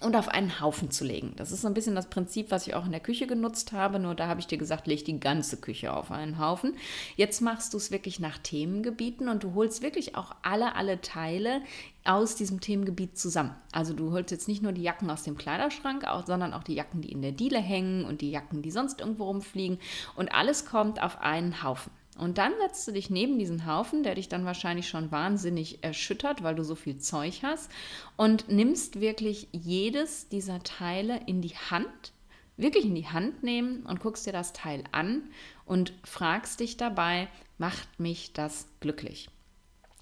und 0.00 0.14
auf 0.14 0.28
einen 0.28 0.60
Haufen 0.60 0.90
zu 0.90 1.04
legen. 1.04 1.32
Das 1.36 1.50
ist 1.50 1.62
so 1.62 1.68
ein 1.68 1.74
bisschen 1.74 1.94
das 1.94 2.08
Prinzip, 2.08 2.50
was 2.50 2.66
ich 2.66 2.74
auch 2.74 2.86
in 2.86 2.92
der 2.92 3.00
Küche 3.00 3.26
genutzt 3.26 3.72
habe, 3.72 3.98
nur 3.98 4.14
da 4.14 4.28
habe 4.28 4.40
ich 4.40 4.46
dir 4.46 4.58
gesagt, 4.58 4.86
leg 4.86 5.04
die 5.04 5.18
ganze 5.18 5.56
Küche 5.56 5.92
auf 5.92 6.10
einen 6.10 6.38
Haufen. 6.38 6.74
Jetzt 7.16 7.40
machst 7.40 7.72
du 7.72 7.78
es 7.78 7.90
wirklich 7.90 8.20
nach 8.20 8.38
Themengebieten 8.38 9.28
und 9.28 9.42
du 9.42 9.54
holst 9.54 9.82
wirklich 9.82 10.14
auch 10.14 10.34
alle, 10.42 10.76
alle 10.76 11.00
Teile 11.00 11.62
aus 12.04 12.36
diesem 12.36 12.60
Themengebiet 12.60 13.18
zusammen. 13.18 13.54
Also 13.72 13.92
du 13.92 14.12
holst 14.12 14.30
jetzt 14.30 14.48
nicht 14.48 14.62
nur 14.62 14.72
die 14.72 14.82
Jacken 14.82 15.10
aus 15.10 15.24
dem 15.24 15.36
Kleiderschrank, 15.36 16.06
auch, 16.06 16.26
sondern 16.26 16.54
auch 16.54 16.62
die 16.62 16.74
Jacken, 16.74 17.00
die 17.00 17.12
in 17.12 17.22
der 17.22 17.32
Diele 17.32 17.58
hängen 17.58 18.04
und 18.04 18.20
die 18.20 18.30
Jacken, 18.30 18.62
die 18.62 18.70
sonst 18.70 19.00
irgendwo 19.00 19.24
rumfliegen 19.24 19.78
und 20.14 20.32
alles 20.32 20.64
kommt 20.64 21.02
auf 21.02 21.20
einen 21.20 21.62
Haufen. 21.62 21.97
Und 22.18 22.38
dann 22.38 22.52
setzt 22.60 22.86
du 22.86 22.92
dich 22.92 23.10
neben 23.10 23.38
diesen 23.38 23.66
Haufen, 23.66 24.02
der 24.02 24.16
dich 24.16 24.28
dann 24.28 24.44
wahrscheinlich 24.44 24.88
schon 24.88 25.10
wahnsinnig 25.10 25.82
erschüttert, 25.82 26.42
weil 26.42 26.54
du 26.54 26.64
so 26.64 26.74
viel 26.74 26.98
Zeug 26.98 27.40
hast, 27.42 27.70
und 28.16 28.48
nimmst 28.48 29.00
wirklich 29.00 29.48
jedes 29.52 30.28
dieser 30.28 30.62
Teile 30.62 31.20
in 31.26 31.40
die 31.40 31.56
Hand, 31.56 32.12
wirklich 32.56 32.84
in 32.84 32.94
die 32.94 33.06
Hand 33.08 33.42
nehmen 33.42 33.86
und 33.86 34.00
guckst 34.00 34.26
dir 34.26 34.32
das 34.32 34.52
Teil 34.52 34.84
an 34.92 35.30
und 35.64 35.92
fragst 36.04 36.60
dich 36.60 36.76
dabei, 36.76 37.28
macht 37.56 38.00
mich 38.00 38.32
das 38.32 38.66
glücklich? 38.80 39.30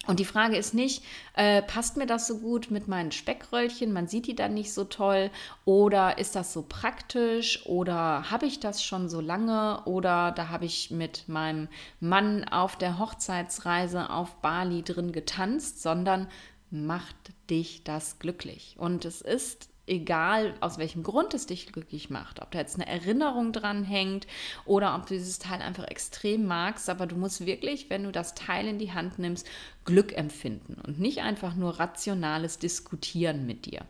Und 0.06 0.20
die 0.20 0.24
Frage 0.24 0.56
ist 0.56 0.74
nicht, 0.74 1.02
äh, 1.34 1.62
passt 1.62 1.96
mir 1.96 2.06
das 2.06 2.26
so 2.26 2.38
gut 2.38 2.70
mit 2.70 2.88
meinen 2.88 3.12
Speckröllchen, 3.12 3.92
man 3.92 4.06
sieht 4.06 4.26
die 4.26 4.36
dann 4.36 4.54
nicht 4.54 4.72
so 4.72 4.84
toll, 4.84 5.30
oder 5.64 6.18
ist 6.18 6.36
das 6.36 6.52
so 6.52 6.64
praktisch, 6.68 7.66
oder 7.66 8.30
habe 8.30 8.46
ich 8.46 8.60
das 8.60 8.82
schon 8.82 9.08
so 9.08 9.20
lange, 9.20 9.82
oder 9.84 10.32
da 10.32 10.48
habe 10.48 10.64
ich 10.64 10.90
mit 10.90 11.28
meinem 11.28 11.68
Mann 12.00 12.44
auf 12.44 12.76
der 12.76 12.98
Hochzeitsreise 12.98 14.10
auf 14.10 14.36
Bali 14.36 14.82
drin 14.82 15.12
getanzt, 15.12 15.82
sondern 15.82 16.28
macht 16.70 17.16
dich 17.50 17.84
das 17.84 18.18
glücklich. 18.18 18.76
Und 18.78 19.04
es 19.04 19.20
ist 19.20 19.68
egal 19.86 20.54
aus 20.60 20.78
welchem 20.78 21.02
Grund 21.02 21.34
es 21.34 21.46
dich 21.46 21.72
glücklich 21.72 22.10
macht, 22.10 22.42
ob 22.42 22.50
da 22.50 22.58
jetzt 22.58 22.76
eine 22.76 22.86
Erinnerung 22.86 23.52
dran 23.52 23.84
hängt 23.84 24.26
oder 24.64 24.94
ob 24.96 25.06
du 25.06 25.14
dieses 25.14 25.38
Teil 25.38 25.62
einfach 25.62 25.84
extrem 25.84 26.46
magst, 26.46 26.90
aber 26.90 27.06
du 27.06 27.16
musst 27.16 27.46
wirklich, 27.46 27.88
wenn 27.90 28.04
du 28.04 28.12
das 28.12 28.34
Teil 28.34 28.66
in 28.66 28.78
die 28.78 28.92
Hand 28.92 29.18
nimmst, 29.18 29.46
Glück 29.84 30.16
empfinden 30.16 30.76
und 30.84 30.98
nicht 30.98 31.20
einfach 31.20 31.54
nur 31.54 31.78
rationales 31.78 32.58
Diskutieren 32.58 33.46
mit 33.46 33.66
dir. 33.66 33.82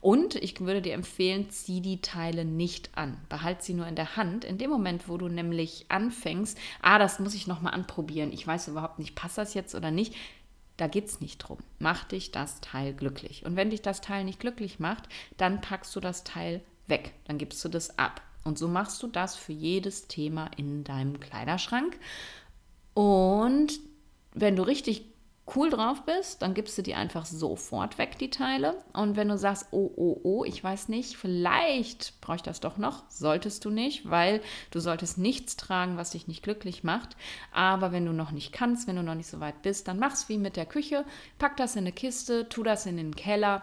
Und 0.00 0.36
ich 0.36 0.60
würde 0.60 0.80
dir 0.80 0.94
empfehlen, 0.94 1.50
zieh 1.50 1.80
die 1.80 2.00
Teile 2.00 2.44
nicht 2.44 2.96
an, 2.96 3.18
behalt 3.28 3.62
sie 3.62 3.74
nur 3.74 3.88
in 3.88 3.96
der 3.96 4.16
Hand. 4.16 4.44
In 4.44 4.58
dem 4.58 4.70
Moment, 4.70 5.08
wo 5.08 5.18
du 5.18 5.28
nämlich 5.28 5.86
anfängst, 5.88 6.56
ah, 6.80 7.00
das 7.00 7.18
muss 7.18 7.34
ich 7.34 7.48
nochmal 7.48 7.74
anprobieren, 7.74 8.32
ich 8.32 8.46
weiß 8.46 8.68
überhaupt 8.68 9.00
nicht, 9.00 9.16
passt 9.16 9.38
das 9.38 9.54
jetzt 9.54 9.74
oder 9.74 9.90
nicht, 9.90 10.14
da 10.80 10.86
geht 10.86 11.08
es 11.08 11.20
nicht 11.20 11.38
drum. 11.38 11.58
Mach 11.78 12.04
dich 12.04 12.32
das 12.32 12.60
Teil 12.60 12.94
glücklich. 12.94 13.44
Und 13.44 13.54
wenn 13.56 13.70
dich 13.70 13.82
das 13.82 14.00
Teil 14.00 14.24
nicht 14.24 14.40
glücklich 14.40 14.78
macht, 14.78 15.08
dann 15.36 15.60
packst 15.60 15.94
du 15.94 16.00
das 16.00 16.24
Teil 16.24 16.62
weg. 16.86 17.12
Dann 17.24 17.36
gibst 17.36 17.62
du 17.64 17.68
das 17.68 17.98
ab. 17.98 18.22
Und 18.44 18.58
so 18.58 18.66
machst 18.66 19.02
du 19.02 19.06
das 19.06 19.36
für 19.36 19.52
jedes 19.52 20.08
Thema 20.08 20.50
in 20.56 20.82
deinem 20.84 21.20
Kleiderschrank. 21.20 21.98
Und 22.94 23.78
wenn 24.32 24.56
du 24.56 24.62
richtig 24.62 25.09
cool 25.54 25.70
drauf 25.70 26.04
bist, 26.04 26.42
dann 26.42 26.54
gibst 26.54 26.76
du 26.78 26.82
die 26.82 26.94
einfach 26.94 27.26
sofort 27.26 27.98
weg, 27.98 28.18
die 28.18 28.30
Teile. 28.30 28.82
Und 28.92 29.16
wenn 29.16 29.28
du 29.28 29.38
sagst, 29.38 29.66
oh, 29.70 29.90
oh, 29.96 30.20
oh, 30.22 30.44
ich 30.44 30.62
weiß 30.62 30.88
nicht, 30.88 31.16
vielleicht 31.16 32.20
brauche 32.20 32.36
ich 32.36 32.42
das 32.42 32.60
doch 32.60 32.76
noch, 32.76 33.04
solltest 33.08 33.64
du 33.64 33.70
nicht, 33.70 34.08
weil 34.08 34.40
du 34.70 34.80
solltest 34.80 35.18
nichts 35.18 35.56
tragen, 35.56 35.96
was 35.96 36.10
dich 36.10 36.28
nicht 36.28 36.42
glücklich 36.42 36.84
macht. 36.84 37.16
Aber 37.52 37.92
wenn 37.92 38.06
du 38.06 38.12
noch 38.12 38.30
nicht 38.30 38.52
kannst, 38.52 38.86
wenn 38.86 38.96
du 38.96 39.02
noch 39.02 39.14
nicht 39.14 39.28
so 39.28 39.40
weit 39.40 39.62
bist, 39.62 39.88
dann 39.88 39.98
mach's 39.98 40.28
wie 40.28 40.38
mit 40.38 40.56
der 40.56 40.66
Küche, 40.66 41.04
pack 41.38 41.56
das 41.56 41.76
in 41.76 41.80
eine 41.80 41.92
Kiste, 41.92 42.48
tu 42.48 42.62
das 42.62 42.86
in 42.86 42.96
den 42.96 43.14
Keller. 43.14 43.62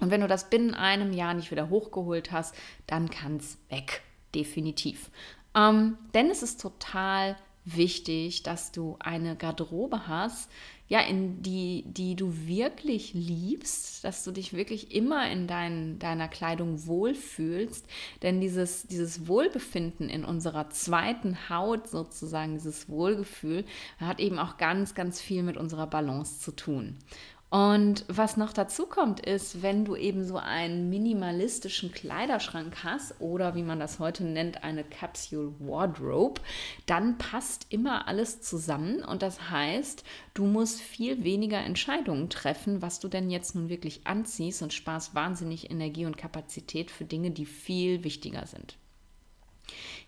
Und 0.00 0.10
wenn 0.10 0.20
du 0.20 0.28
das 0.28 0.50
binnen 0.50 0.74
einem 0.74 1.12
Jahr 1.12 1.34
nicht 1.34 1.50
wieder 1.50 1.68
hochgeholt 1.68 2.32
hast, 2.32 2.54
dann 2.86 3.10
kann 3.10 3.36
es 3.36 3.58
weg, 3.68 4.02
definitiv. 4.34 5.10
Ähm, 5.54 5.98
denn 6.14 6.30
es 6.30 6.42
ist 6.42 6.60
total 6.60 7.36
wichtig, 7.64 8.42
dass 8.42 8.72
du 8.72 8.96
eine 8.98 9.36
Garderobe 9.36 10.08
hast, 10.08 10.50
ja, 10.92 11.00
in 11.00 11.40
die, 11.40 11.84
die 11.86 12.16
du 12.16 12.46
wirklich 12.46 13.14
liebst, 13.14 14.04
dass 14.04 14.24
du 14.24 14.30
dich 14.30 14.52
wirklich 14.52 14.94
immer 14.94 15.30
in 15.30 15.46
dein, 15.46 15.98
deiner 15.98 16.28
Kleidung 16.28 16.86
wohlfühlst. 16.86 17.86
Denn 18.20 18.42
dieses, 18.42 18.86
dieses 18.88 19.26
Wohlbefinden 19.26 20.10
in 20.10 20.22
unserer 20.22 20.68
zweiten 20.68 21.48
Haut 21.48 21.88
sozusagen, 21.88 22.52
dieses 22.52 22.90
Wohlgefühl, 22.90 23.64
hat 23.96 24.20
eben 24.20 24.38
auch 24.38 24.58
ganz, 24.58 24.94
ganz 24.94 25.18
viel 25.18 25.42
mit 25.42 25.56
unserer 25.56 25.86
Balance 25.86 26.40
zu 26.40 26.52
tun. 26.52 26.98
Und 27.52 28.06
was 28.08 28.38
noch 28.38 28.54
dazu 28.54 28.86
kommt, 28.86 29.20
ist, 29.20 29.60
wenn 29.60 29.84
du 29.84 29.94
eben 29.94 30.24
so 30.24 30.38
einen 30.38 30.88
minimalistischen 30.88 31.92
Kleiderschrank 31.92 32.82
hast 32.82 33.20
oder 33.20 33.54
wie 33.54 33.62
man 33.62 33.78
das 33.78 33.98
heute 33.98 34.24
nennt, 34.24 34.64
eine 34.64 34.84
Capsule 34.84 35.52
Wardrobe, 35.58 36.40
dann 36.86 37.18
passt 37.18 37.66
immer 37.68 38.08
alles 38.08 38.40
zusammen 38.40 39.04
und 39.04 39.20
das 39.20 39.50
heißt, 39.50 40.02
du 40.32 40.46
musst 40.46 40.80
viel 40.80 41.24
weniger 41.24 41.58
Entscheidungen 41.58 42.30
treffen, 42.30 42.80
was 42.80 43.00
du 43.00 43.08
denn 43.08 43.28
jetzt 43.28 43.54
nun 43.54 43.68
wirklich 43.68 44.06
anziehst 44.06 44.62
und 44.62 44.72
sparst 44.72 45.14
wahnsinnig 45.14 45.70
Energie 45.70 46.06
und 46.06 46.16
Kapazität 46.16 46.90
für 46.90 47.04
Dinge, 47.04 47.32
die 47.32 47.44
viel 47.44 48.02
wichtiger 48.02 48.46
sind. 48.46 48.78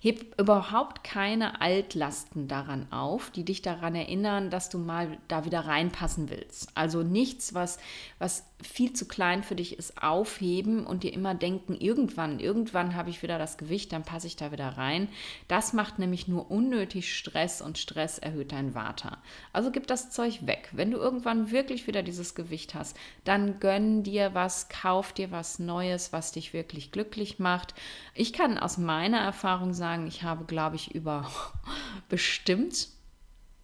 Heb 0.04 0.38
überhaupt 0.38 1.02
keine 1.02 1.62
Altlasten 1.62 2.46
daran 2.46 2.92
auf, 2.92 3.30
die 3.30 3.44
dich 3.44 3.62
daran 3.62 3.94
erinnern, 3.94 4.50
dass 4.50 4.68
du 4.68 4.78
mal 4.78 5.16
da 5.28 5.46
wieder 5.46 5.60
reinpassen 5.60 6.28
willst. 6.28 6.68
Also 6.74 7.02
nichts, 7.02 7.54
was, 7.54 7.78
was 8.18 8.44
viel 8.62 8.92
zu 8.92 9.06
klein 9.06 9.42
für 9.42 9.54
dich 9.54 9.78
ist, 9.78 10.02
aufheben 10.02 10.86
und 10.86 11.02
dir 11.02 11.12
immer 11.12 11.34
denken, 11.34 11.74
irgendwann, 11.74 12.38
irgendwann 12.38 12.94
habe 12.94 13.10
ich 13.10 13.22
wieder 13.22 13.38
das 13.38 13.56
Gewicht, 13.56 13.92
dann 13.92 14.02
passe 14.02 14.26
ich 14.26 14.36
da 14.36 14.52
wieder 14.52 14.68
rein. 14.76 15.08
Das 15.48 15.72
macht 15.72 15.98
nämlich 15.98 16.28
nur 16.28 16.50
unnötig 16.50 17.16
Stress 17.16 17.62
und 17.62 17.78
Stress 17.78 18.18
erhöht 18.18 18.52
dein 18.52 18.74
Vata. 18.74 19.18
Also 19.54 19.70
gib 19.70 19.86
das 19.86 20.10
Zeug 20.10 20.46
weg. 20.46 20.68
Wenn 20.72 20.90
du 20.90 20.98
irgendwann 20.98 21.50
wirklich 21.50 21.86
wieder 21.86 22.02
dieses 22.02 22.34
Gewicht 22.34 22.74
hast, 22.74 22.96
dann 23.24 23.58
gönn 23.58 24.02
dir 24.02 24.34
was, 24.34 24.68
kauf 24.68 25.14
dir 25.14 25.30
was 25.30 25.58
Neues, 25.58 26.12
was 26.12 26.32
dich 26.32 26.52
wirklich 26.52 26.92
glücklich 26.92 27.38
macht. 27.38 27.74
Ich 28.14 28.34
kann 28.34 28.58
aus 28.58 28.76
meiner 28.76 29.20
Erfahrung 29.20 29.53
sagen, 29.72 30.06
ich 30.06 30.22
habe, 30.22 30.44
glaube 30.44 30.76
ich, 30.76 30.94
über 30.94 31.30
bestimmt 32.08 32.88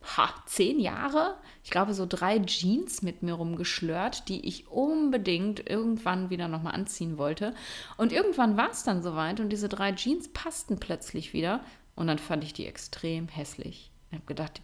ha, 0.03 0.33
zehn 0.47 0.81
Jahre, 0.81 1.37
ich 1.63 1.71
glaube, 1.71 1.95
so 1.95 2.07
drei 2.07 2.39
Jeans 2.39 3.03
mit 3.03 3.23
mir 3.23 3.35
rumgeschlört, 3.35 4.29
die 4.29 4.47
ich 4.47 4.69
unbedingt 4.69 5.69
irgendwann 5.69 6.31
wieder 6.31 6.49
nochmal 6.49 6.75
anziehen 6.75 7.19
wollte. 7.19 7.55
Und 7.97 8.13
irgendwann 8.13 8.57
war 8.57 8.71
es 8.71 8.83
dann 8.83 9.03
soweit 9.03 9.41
und 9.41 9.51
diese 9.51 9.69
drei 9.69 9.93
Jeans 9.93 10.29
passten 10.33 10.79
plötzlich 10.81 11.33
wieder. 11.33 11.63
Und 11.95 12.07
dann 12.07 12.19
fand 12.19 12.45
ich 12.45 12.55
die 12.55 12.67
extrem 12.67 13.29
hässlich. 13.29 13.90
Ich 14.11 14.17
habe 14.17 14.27
gedacht, 14.27 14.61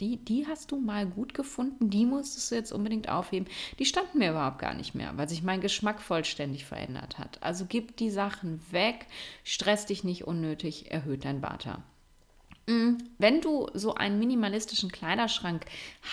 die, 0.00 0.16
die 0.16 0.46
hast 0.48 0.72
du 0.72 0.76
mal 0.80 1.06
gut 1.06 1.34
gefunden, 1.34 1.88
die 1.88 2.04
musstest 2.04 2.50
du 2.50 2.56
jetzt 2.56 2.72
unbedingt 2.72 3.08
aufheben. 3.08 3.46
Die 3.78 3.84
standen 3.84 4.18
mir 4.18 4.30
überhaupt 4.30 4.58
gar 4.58 4.74
nicht 4.74 4.96
mehr, 4.96 5.16
weil 5.16 5.28
sich 5.28 5.44
mein 5.44 5.60
Geschmack 5.60 6.02
vollständig 6.02 6.64
verändert 6.64 7.16
hat. 7.16 7.40
Also 7.42 7.64
gib 7.68 7.96
die 7.96 8.10
Sachen 8.10 8.60
weg, 8.72 9.06
stress 9.44 9.86
dich 9.86 10.02
nicht 10.02 10.24
unnötig, 10.24 10.90
erhöht 10.90 11.24
dein 11.24 11.42
Vata. 11.42 11.84
Wenn 13.18 13.40
du 13.40 13.68
so 13.74 13.94
einen 13.94 14.20
minimalistischen 14.20 14.92
Kleiderschrank 14.92 15.64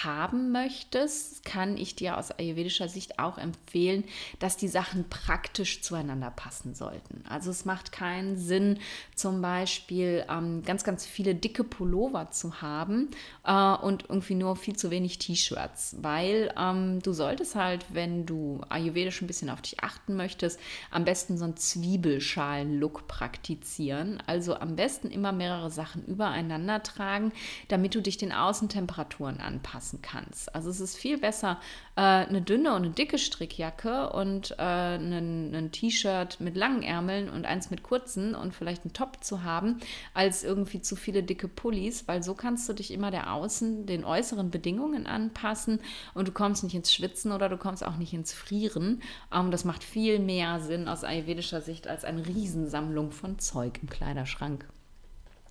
haben 0.04 0.52
möchtest, 0.52 1.46
kann 1.46 1.78
ich 1.78 1.96
dir 1.96 2.18
aus 2.18 2.32
ayurvedischer 2.32 2.90
Sicht 2.90 3.20
auch 3.20 3.38
empfehlen, 3.38 4.04
dass 4.40 4.58
die 4.58 4.68
Sachen 4.68 5.08
praktisch 5.10 5.84
zueinander 5.84 6.32
passen 6.32 6.74
sollten. 6.74 7.24
Also 7.30 7.52
es 7.52 7.66
macht 7.66 7.92
keinen 7.92 8.36
Sinn, 8.36 8.80
zum 9.16 9.44
Beispiel 9.44 10.26
ähm, 10.28 10.64
ganz, 10.64 10.84
ganz 10.84 11.06
viele 11.06 11.36
dicke 11.36 11.64
Pullover 11.64 12.32
zu 12.32 12.64
haben 12.64 13.10
äh, 13.46 13.76
und 13.76 14.06
irgendwie 14.10 14.36
nur 14.36 14.56
viel 14.56 14.76
zu 14.76 14.90
wenig 14.90 15.20
T-Shirts, 15.20 15.98
weil 16.02 16.52
ähm, 16.58 17.00
du 17.04 17.14
solltest 17.14 17.54
halt, 17.56 17.86
wenn 17.94 18.26
du 18.26 18.62
ayurvedisch 18.70 19.22
ein 19.22 19.28
bisschen 19.28 19.52
auf 19.52 19.62
dich 19.62 19.84
achten 19.84 20.16
möchtest, 20.16 20.60
am 20.90 21.06
besten 21.06 21.38
so 21.38 21.46
einen 21.46 21.58
Zwiebelschalen-Look 21.58 23.08
praktizieren. 23.08 24.22
Also 24.26 24.56
am 24.56 24.76
besten 24.76 25.12
immer 25.12 25.32
mehrere 25.32 25.70
Sachen 25.70 26.06
übereinander 26.06 26.39
übereinander 26.40 26.82
tragen, 26.84 27.32
damit 27.68 27.96
du 27.96 28.02
dich 28.02 28.18
den 28.18 28.32
Außentemperaturen 28.32 29.40
anpassen 29.40 30.02
kannst. 30.02 30.54
Also 30.56 30.70
es 30.70 30.80
ist 30.80 30.98
viel 30.98 31.18
besser, 31.18 31.60
äh, 31.96 32.02
eine 32.02 32.42
dünne 32.42 32.74
und 32.74 32.84
eine 32.84 32.92
dicke 32.92 33.18
Strickjacke 33.18 34.12
und 34.12 34.52
äh, 34.58 34.96
ein 34.96 35.70
T-Shirt 35.72 36.40
mit 36.40 36.56
langen 36.56 36.82
Ärmeln 36.82 37.30
und 37.30 37.46
eins 37.46 37.70
mit 37.70 37.84
kurzen 37.84 38.36
und 38.36 38.54
vielleicht 38.54 38.84
einen 38.84 38.94
Top 38.94 39.24
zu 39.24 39.44
haben, 39.44 39.80
als 40.14 40.44
irgendwie 40.44 40.82
zu 40.82 40.96
viele 40.96 41.24
dicke 41.24 41.48
Pullis, 41.48 42.08
weil 42.08 42.24
so 42.24 42.34
kannst 42.34 42.68
du 42.70 42.74
dich 42.74 42.92
immer 42.92 43.12
der 43.12 43.34
Außen, 43.34 43.86
den 43.86 44.06
äußeren 44.06 44.50
Bedingungen 44.50 45.08
anpassen 45.08 45.80
und 46.14 46.28
du 46.28 46.32
kommst 46.32 46.64
nicht 46.64 46.76
ins 46.76 46.94
Schwitzen 46.94 47.32
oder 47.32 47.50
du 47.50 47.58
kommst 47.58 47.86
auch 47.86 47.98
nicht 47.98 48.14
ins 48.14 48.34
Frieren. 48.34 49.02
Ähm, 49.34 49.52
das 49.52 49.66
macht 49.66 49.84
viel 49.84 50.20
mehr 50.20 50.60
Sinn 50.60 50.88
aus 50.88 51.04
ayurvedischer 51.04 51.62
Sicht 51.62 51.88
als 51.88 52.06
eine 52.06 52.26
Riesensammlung 52.26 53.12
von 53.12 53.40
Zeug 53.40 53.80
im 53.82 53.90
Kleiderschrank. 53.90 54.66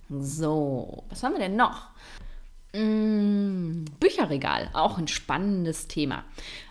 So, 0.09 1.03
was 1.09 1.23
haben 1.23 1.33
wir 1.33 1.39
denn 1.39 1.55
noch? 1.55 1.89
Hm, 2.73 3.85
Bücherregal, 3.99 4.69
auch 4.73 4.97
ein 4.97 5.07
spannendes 5.07 5.87
Thema. 5.87 6.23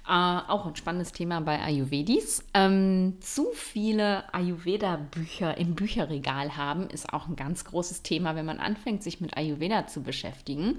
Äh, 0.09 0.41
auch 0.49 0.65
ein 0.65 0.75
spannendes 0.75 1.13
Thema 1.13 1.43
bei 1.43 1.61
Ayurvedis. 1.61 2.43
Ähm, 2.55 3.19
zu 3.21 3.49
viele 3.53 4.33
Ayurveda-Bücher 4.33 5.59
im 5.59 5.75
Bücherregal 5.75 6.57
haben, 6.57 6.89
ist 6.89 7.13
auch 7.13 7.29
ein 7.29 7.37
ganz 7.37 7.67
großes 7.67 8.01
Thema, 8.01 8.35
wenn 8.35 8.47
man 8.47 8.59
anfängt, 8.59 9.03
sich 9.03 9.21
mit 9.21 9.37
Ayurveda 9.37 9.87
zu 9.87 10.03
beschäftigen. 10.03 10.79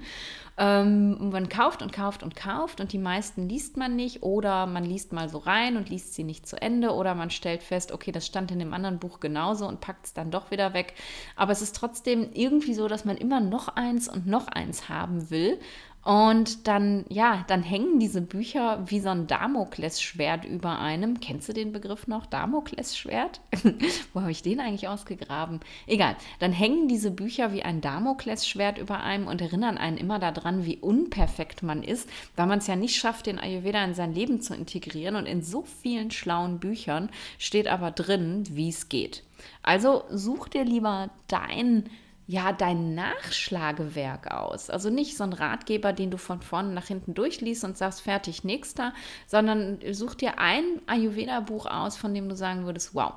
Ähm, 0.58 1.30
man 1.30 1.48
kauft 1.48 1.80
und 1.80 1.92
kauft 1.92 2.24
und 2.24 2.34
kauft 2.34 2.80
und 2.80 2.92
die 2.92 2.98
meisten 2.98 3.48
liest 3.48 3.76
man 3.76 3.94
nicht 3.94 4.24
oder 4.24 4.66
man 4.66 4.84
liest 4.84 5.12
mal 5.12 5.28
so 5.28 5.38
rein 5.38 5.76
und 5.76 5.90
liest 5.90 6.14
sie 6.14 6.24
nicht 6.24 6.48
zu 6.48 6.60
Ende 6.60 6.90
oder 6.92 7.14
man 7.14 7.30
stellt 7.30 7.62
fest, 7.62 7.92
okay, 7.92 8.10
das 8.10 8.26
stand 8.26 8.50
in 8.50 8.58
dem 8.58 8.74
anderen 8.74 8.98
Buch 8.98 9.20
genauso 9.20 9.68
und 9.68 9.80
packt 9.80 10.06
es 10.06 10.12
dann 10.12 10.32
doch 10.32 10.50
wieder 10.50 10.74
weg. 10.74 10.94
Aber 11.36 11.52
es 11.52 11.62
ist 11.62 11.76
trotzdem 11.76 12.30
irgendwie 12.34 12.74
so, 12.74 12.88
dass 12.88 13.04
man 13.04 13.16
immer 13.16 13.40
noch 13.40 13.68
eins 13.68 14.08
und 14.08 14.26
noch 14.26 14.48
eins 14.48 14.88
haben 14.88 15.30
will 15.30 15.60
und 16.02 16.66
dann, 16.66 17.04
ja, 17.10 17.44
dann 17.48 17.62
hängen 17.62 17.98
diese 17.98 18.22
Bücher 18.22 18.82
wie 18.86 19.00
so 19.00 19.10
ein 19.10 19.26
Damoklesschwert 19.26 20.46
über 20.46 20.78
einem. 20.78 21.20
Kennst 21.20 21.48
du 21.48 21.52
den 21.52 21.72
Begriff 21.72 22.06
noch? 22.06 22.24
Damoklesschwert? 22.24 23.42
Wo 24.14 24.22
habe 24.22 24.30
ich 24.30 24.42
den 24.42 24.60
eigentlich 24.60 24.88
ausgegraben? 24.88 25.60
Egal. 25.86 26.16
Dann 26.38 26.52
hängen 26.52 26.88
diese 26.88 27.10
Bücher 27.10 27.52
wie 27.52 27.62
ein 27.62 27.82
Damoklesschwert 27.82 28.78
über 28.78 29.00
einem 29.00 29.26
und 29.26 29.42
erinnern 29.42 29.76
einen 29.76 29.98
immer 29.98 30.18
daran, 30.18 30.64
wie 30.64 30.78
unperfekt 30.78 31.62
man 31.62 31.82
ist, 31.82 32.08
weil 32.34 32.46
man 32.46 32.60
es 32.60 32.66
ja 32.66 32.76
nicht 32.76 32.96
schafft, 32.96 33.26
den 33.26 33.38
Ayurveda 33.38 33.84
in 33.84 33.94
sein 33.94 34.14
Leben 34.14 34.40
zu 34.40 34.54
integrieren. 34.54 35.16
Und 35.16 35.26
in 35.26 35.42
so 35.42 35.64
vielen 35.82 36.10
schlauen 36.10 36.60
Büchern 36.60 37.10
steht 37.38 37.68
aber 37.68 37.90
drin, 37.90 38.44
wie 38.50 38.70
es 38.70 38.88
geht. 38.88 39.22
Also 39.62 40.04
such 40.10 40.48
dir 40.48 40.64
lieber 40.64 41.10
dein 41.28 41.90
ja, 42.30 42.52
dein 42.52 42.94
Nachschlagewerk 42.94 44.30
aus. 44.30 44.70
Also 44.70 44.88
nicht 44.88 45.16
so 45.16 45.24
ein 45.24 45.32
Ratgeber, 45.32 45.92
den 45.92 46.12
du 46.12 46.16
von 46.16 46.42
vorne 46.42 46.72
nach 46.72 46.86
hinten 46.86 47.12
durchliest 47.12 47.64
und 47.64 47.76
sagst, 47.76 48.02
fertig, 48.02 48.44
nächster, 48.44 48.94
sondern 49.26 49.80
such 49.90 50.14
dir 50.14 50.38
ein 50.38 50.80
Ayurveda-Buch 50.86 51.66
aus, 51.66 51.96
von 51.96 52.14
dem 52.14 52.28
du 52.28 52.36
sagen 52.36 52.66
würdest, 52.66 52.94
wow, 52.94 53.14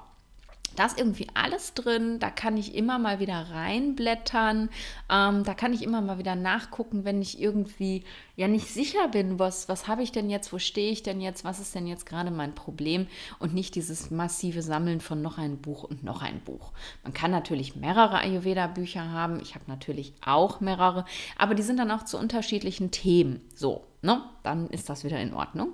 da 0.75 0.85
ist 0.85 0.97
irgendwie 0.97 1.27
alles 1.33 1.73
drin, 1.73 2.19
da 2.19 2.29
kann 2.29 2.57
ich 2.57 2.75
immer 2.75 2.99
mal 2.99 3.19
wieder 3.19 3.49
reinblättern, 3.51 4.69
ähm, 5.09 5.43
da 5.43 5.53
kann 5.53 5.73
ich 5.73 5.83
immer 5.83 6.01
mal 6.01 6.17
wieder 6.17 6.35
nachgucken, 6.35 7.05
wenn 7.05 7.21
ich 7.21 7.39
irgendwie 7.41 8.03
ja 8.35 8.47
nicht 8.47 8.67
sicher 8.67 9.07
bin, 9.09 9.39
was, 9.39 9.69
was 9.69 9.87
habe 9.87 10.03
ich 10.03 10.11
denn 10.11 10.29
jetzt, 10.29 10.51
wo 10.51 10.59
stehe 10.59 10.91
ich 10.91 11.03
denn 11.03 11.21
jetzt, 11.21 11.43
was 11.43 11.59
ist 11.59 11.75
denn 11.75 11.87
jetzt 11.87 12.05
gerade 12.05 12.31
mein 12.31 12.55
Problem 12.55 13.07
und 13.39 13.53
nicht 13.53 13.75
dieses 13.75 14.11
massive 14.11 14.61
Sammeln 14.61 15.01
von 15.01 15.21
noch 15.21 15.37
ein 15.37 15.57
Buch 15.57 15.83
und 15.83 16.03
noch 16.03 16.21
ein 16.21 16.39
Buch. 16.41 16.71
Man 17.03 17.13
kann 17.13 17.31
natürlich 17.31 17.75
mehrere 17.75 18.19
Ayurveda-Bücher 18.19 19.11
haben, 19.11 19.39
ich 19.39 19.55
habe 19.55 19.65
natürlich 19.67 20.13
auch 20.25 20.59
mehrere, 20.61 21.05
aber 21.37 21.55
die 21.55 21.63
sind 21.63 21.77
dann 21.77 21.91
auch 21.91 22.03
zu 22.03 22.17
unterschiedlichen 22.17 22.91
Themen. 22.91 23.41
So, 23.55 23.83
ne? 24.01 24.23
Dann 24.43 24.69
ist 24.69 24.89
das 24.89 25.03
wieder 25.03 25.19
in 25.19 25.33
Ordnung. 25.33 25.73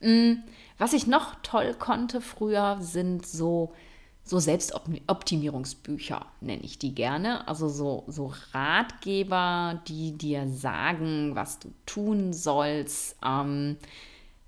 Mm, 0.00 0.34
was 0.78 0.92
ich 0.92 1.06
noch 1.06 1.36
toll 1.42 1.74
konnte 1.78 2.20
früher, 2.20 2.78
sind 2.80 3.26
so 3.26 3.72
so 4.24 4.38
Selbstoptimierungsbücher 4.38 6.26
nenne 6.40 6.62
ich 6.62 6.78
die 6.78 6.94
gerne. 6.94 7.46
Also 7.48 7.68
so, 7.68 8.04
so 8.06 8.32
Ratgeber, 8.52 9.82
die 9.88 10.16
dir 10.16 10.48
sagen, 10.48 11.34
was 11.34 11.58
du 11.58 11.72
tun 11.86 12.32
sollst, 12.32 13.16
ähm, 13.24 13.76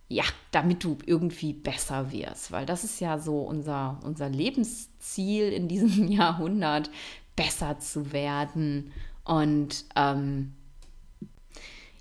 ja, 0.08 0.24
damit 0.52 0.84
du 0.84 0.98
irgendwie 1.06 1.52
besser 1.52 2.12
wirst. 2.12 2.52
Weil 2.52 2.66
das 2.66 2.84
ist 2.84 3.00
ja 3.00 3.18
so 3.18 3.40
unser, 3.40 3.98
unser 4.04 4.28
Lebensziel 4.28 5.52
in 5.52 5.66
diesem 5.66 6.08
Jahrhundert, 6.08 6.90
besser 7.34 7.80
zu 7.80 8.12
werden. 8.12 8.92
Und 9.24 9.86
ähm, 9.96 10.54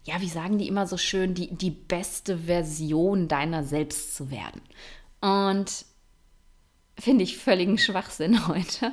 ja, 0.03 0.21
wie 0.21 0.29
sagen 0.29 0.59
die 0.59 0.67
immer 0.67 0.85
so 0.85 0.97
schön, 0.97 1.33
die, 1.33 1.55
die 1.55 1.71
beste 1.71 2.37
Version 2.37 3.27
deiner 3.27 3.63
selbst 3.63 4.15
zu 4.15 4.29
werden. 4.29 4.61
Und 5.21 5.85
finde 6.99 7.23
ich 7.23 7.37
völligen 7.37 7.77
Schwachsinn 7.77 8.47
heute. 8.47 8.91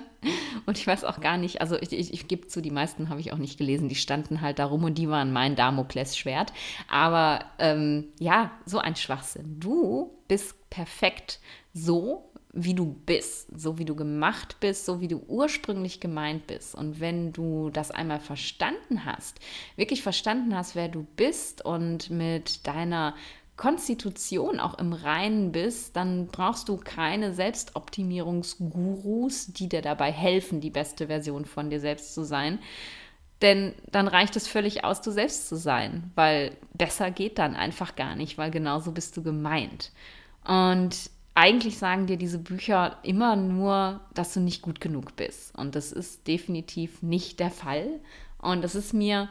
Und 0.66 0.78
ich 0.78 0.86
weiß 0.86 1.04
auch 1.04 1.20
gar 1.20 1.36
nicht, 1.36 1.60
also 1.60 1.76
ich, 1.76 1.92
ich, 1.92 2.12
ich 2.12 2.28
gebe 2.28 2.46
zu, 2.46 2.60
die 2.60 2.70
meisten 2.70 3.08
habe 3.08 3.20
ich 3.20 3.32
auch 3.32 3.38
nicht 3.38 3.58
gelesen, 3.58 3.88
die 3.88 3.94
standen 3.94 4.40
halt 4.40 4.58
da 4.58 4.66
rum 4.66 4.84
und 4.84 4.96
die 4.96 5.08
waren 5.08 5.32
mein 5.32 5.56
Damoklesschwert. 5.56 6.52
Aber 6.88 7.44
ähm, 7.58 8.08
ja, 8.18 8.52
so 8.66 8.78
ein 8.78 8.96
Schwachsinn. 8.96 9.60
Du 9.60 10.18
bist 10.28 10.70
perfekt 10.70 11.40
so, 11.72 12.30
wie 12.52 12.74
du 12.74 12.84
bist, 12.84 13.48
so 13.56 13.78
wie 13.78 13.84
du 13.84 13.94
gemacht 13.94 14.56
bist, 14.58 14.84
so 14.84 15.00
wie 15.00 15.06
du 15.06 15.22
ursprünglich 15.28 16.00
gemeint 16.00 16.46
bist. 16.46 16.74
Und 16.74 16.98
wenn 16.98 17.32
du 17.32 17.70
das 17.70 17.90
einmal 17.90 18.18
verstanden 18.18 19.04
hast, 19.04 19.38
wirklich 19.76 20.02
verstanden 20.02 20.56
hast, 20.56 20.74
wer 20.74 20.88
du 20.88 21.06
bist 21.16 21.64
und 21.64 22.10
mit 22.10 22.66
deiner 22.66 23.14
Konstitution 23.60 24.58
auch 24.58 24.78
im 24.78 24.94
Reinen 24.94 25.52
bist, 25.52 25.94
dann 25.94 26.28
brauchst 26.28 26.70
du 26.70 26.78
keine 26.78 27.34
Selbstoptimierungsgurus, 27.34 29.48
die 29.48 29.68
dir 29.68 29.82
dabei 29.82 30.10
helfen, 30.10 30.62
die 30.62 30.70
beste 30.70 31.08
Version 31.08 31.44
von 31.44 31.68
dir 31.68 31.78
selbst 31.78 32.14
zu 32.14 32.24
sein. 32.24 32.58
Denn 33.42 33.74
dann 33.92 34.08
reicht 34.08 34.34
es 34.36 34.48
völlig 34.48 34.82
aus, 34.82 35.02
du 35.02 35.10
selbst 35.10 35.46
zu 35.46 35.56
sein, 35.56 36.10
weil 36.14 36.56
besser 36.72 37.10
geht 37.10 37.38
dann 37.38 37.54
einfach 37.54 37.96
gar 37.96 38.16
nicht, 38.16 38.38
weil 38.38 38.50
genauso 38.50 38.92
bist 38.92 39.14
du 39.18 39.22
gemeint. 39.22 39.92
Und 40.46 41.10
eigentlich 41.34 41.76
sagen 41.76 42.06
dir 42.06 42.16
diese 42.16 42.38
Bücher 42.38 42.96
immer 43.02 43.36
nur, 43.36 44.00
dass 44.14 44.32
du 44.32 44.40
nicht 44.40 44.62
gut 44.62 44.80
genug 44.80 45.16
bist. 45.16 45.54
Und 45.54 45.74
das 45.74 45.92
ist 45.92 46.26
definitiv 46.26 47.02
nicht 47.02 47.40
der 47.40 47.50
Fall. 47.50 48.00
Und 48.40 48.64
das 48.64 48.74
ist 48.74 48.94
mir 48.94 49.28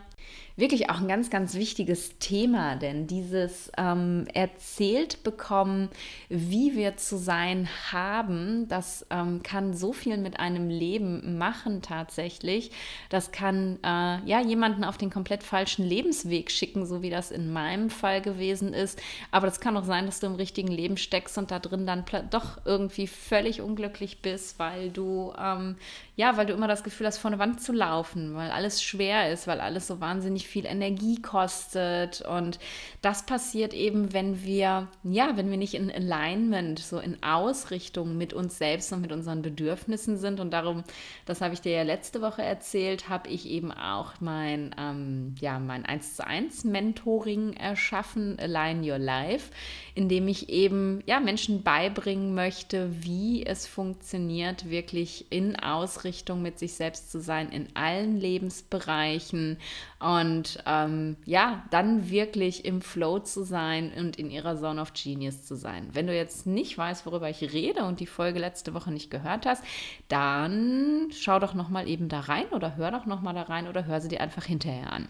wirklich 0.60 0.90
auch 0.90 1.00
ein 1.00 1.08
ganz, 1.08 1.30
ganz 1.30 1.56
wichtiges 1.56 2.20
Thema, 2.20 2.76
denn 2.76 3.08
dieses 3.08 3.72
ähm, 3.78 4.28
erzählt 4.34 5.24
bekommen, 5.24 5.90
wie 6.28 6.76
wir 6.76 6.98
zu 6.98 7.18
sein 7.18 7.70
haben, 7.92 8.68
das 8.68 9.06
ähm, 9.10 9.42
kann 9.42 9.74
so 9.74 9.94
viel 9.94 10.18
mit 10.18 10.40
einem 10.40 10.70
Leben 10.70 11.38
machen 11.38 11.82
tatsächlich. 11.82 12.72
Das 13.10 13.32
kann 13.32 13.80
äh, 13.84 14.20
ja 14.26 14.42
jemanden 14.42 14.84
auf 14.84 14.98
den 14.98 15.10
komplett 15.10 15.44
falschen 15.44 15.86
Lebensweg 15.86 16.52
schicken, 16.52 16.86
so 16.86 17.02
wie 17.02 17.10
das 17.10 17.32
in 17.32 17.52
meinem 17.54 17.90
Fall 17.90 18.22
gewesen 18.22 18.74
ist. 18.74 19.02
Aber 19.32 19.48
das 19.48 19.62
kann 19.62 19.78
auch 19.78 19.86
sein, 19.86 20.06
dass 20.06 20.20
du 20.20 20.28
im 20.28 20.36
richtigen 20.36 20.68
Leben 20.70 20.98
steckst 20.98 21.38
und 21.38 21.52
da 21.52 21.60
drin 21.60 21.86
dann 21.86 22.04
doch 22.30 22.60
irgendwie 22.66 23.08
völlig 23.08 23.62
unglücklich 23.62 24.22
bist, 24.22 24.60
weil 24.60 24.90
du 24.90 25.34
ähm, 25.40 25.78
ja, 26.20 26.36
weil 26.36 26.46
du 26.46 26.52
immer 26.52 26.68
das 26.68 26.84
Gefühl 26.84 27.08
hast, 27.08 27.18
vor 27.18 27.32
eine 27.32 27.40
Wand 27.40 27.62
zu 27.62 27.72
laufen, 27.72 28.36
weil 28.36 28.52
alles 28.52 28.84
schwer 28.84 29.32
ist, 29.32 29.48
weil 29.48 29.62
alles 29.62 29.88
so 29.88 30.02
wahnsinnig 30.02 30.09
viel 30.48 30.66
Energie 30.66 31.22
kostet. 31.22 32.22
Und 32.22 32.60
das 33.02 33.26
passiert 33.26 33.74
eben, 33.74 34.14
wenn 34.14 34.44
wir, 34.44 34.88
ja, 35.04 35.38
wenn 35.38 35.50
wir 35.50 35.58
nicht 35.58 35.74
in 35.74 35.92
Alignment, 35.92 36.80
so 36.80 37.00
in 37.00 37.22
Ausrichtung 37.24 38.18
mit 38.18 38.34
uns 38.34 38.58
selbst 38.58 38.92
und 38.92 39.02
mit 39.02 39.12
unseren 39.12 39.42
Bedürfnissen 39.42 40.18
sind. 40.18 40.40
Und 40.40 40.52
darum, 40.52 40.84
das 41.26 41.42
habe 41.42 41.54
ich 41.54 41.62
dir 41.62 41.72
ja 41.74 41.84
letzte 41.84 42.22
Woche 42.22 42.42
erzählt, 42.42 43.10
habe 43.10 43.30
ich 43.30 43.48
eben 43.48 43.72
auch 43.72 44.14
mein, 44.20 44.76
ähm, 44.78 45.36
ja, 45.40 45.60
mein 45.60 45.86
1 45.86 46.16
zu 46.16 46.26
1 46.26 46.64
Mentoring 46.64 47.54
erschaffen, 47.54 48.38
Align 48.40 48.84
Your 48.84 49.00
Life, 49.00 49.52
in 50.00 50.08
dem 50.08 50.30
ich 50.30 50.48
eben, 50.48 51.04
ja, 51.08 51.20
Menschen 51.20 51.62
beibringen 51.62 52.34
möchte, 52.34 53.04
wie 53.04 53.46
es 53.46 53.68
funktioniert, 53.68 54.70
wirklich 54.70 55.26
in 55.30 55.58
Ausrichtung 55.58 56.42
mit 56.42 56.58
sich 56.58 56.76
selbst 56.76 57.12
zu 57.12 57.20
sein, 57.20 57.50
in 57.50 57.68
allen 57.74 58.18
Lebensbereichen 58.18 59.58
und 60.00 60.64
ähm, 60.66 61.18
ja, 61.26 61.66
dann 61.70 62.10
wirklich 62.10 62.64
im 62.64 62.80
Flow 62.80 63.20
zu 63.20 63.44
sein 63.44 63.92
und 63.98 64.16
in 64.16 64.32
ihrer 64.32 64.56
Zone 64.56 64.80
of 64.80 64.94
Genius 64.94 65.44
zu 65.44 65.58
sein. 65.58 65.90
Wenn 65.92 66.08
du 66.08 66.16
jetzt 66.16 66.48
nicht 66.48 66.78
weißt, 66.78 67.06
worüber 67.06 67.30
ich 67.30 67.42
rede 67.52 67.84
und 67.84 68.00
die 68.00 68.06
Folge 68.06 68.40
letzte 68.40 68.74
Woche 68.74 68.94
nicht 68.94 69.12
gehört 69.12 69.46
hast, 69.46 69.66
dann 70.08 71.10
schau 71.12 71.40
doch 71.40 71.56
noch 71.56 71.68
mal 71.68 71.90
eben 71.90 72.08
da 72.08 72.22
rein 72.22 72.48
oder 72.52 72.78
hör 72.78 72.92
doch 72.92 73.06
noch 73.06 73.20
mal 73.20 73.34
da 73.34 73.42
rein 73.42 73.68
oder 73.68 73.84
hör 73.84 74.00
sie 74.00 74.08
dir 74.08 74.22
einfach 74.22 74.46
hinterher 74.46 74.94
an. 74.94 75.10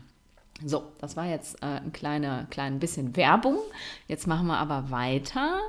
So, 0.65 0.83
das 0.99 1.15
war 1.15 1.25
jetzt 1.25 1.61
äh, 1.61 1.65
ein 1.65 1.93
kleiner, 1.93 2.45
klein 2.49 2.79
bisschen 2.79 3.15
Werbung. 3.15 3.57
Jetzt 4.07 4.27
machen 4.27 4.47
wir 4.47 4.57
aber 4.57 4.91
weiter 4.91 5.59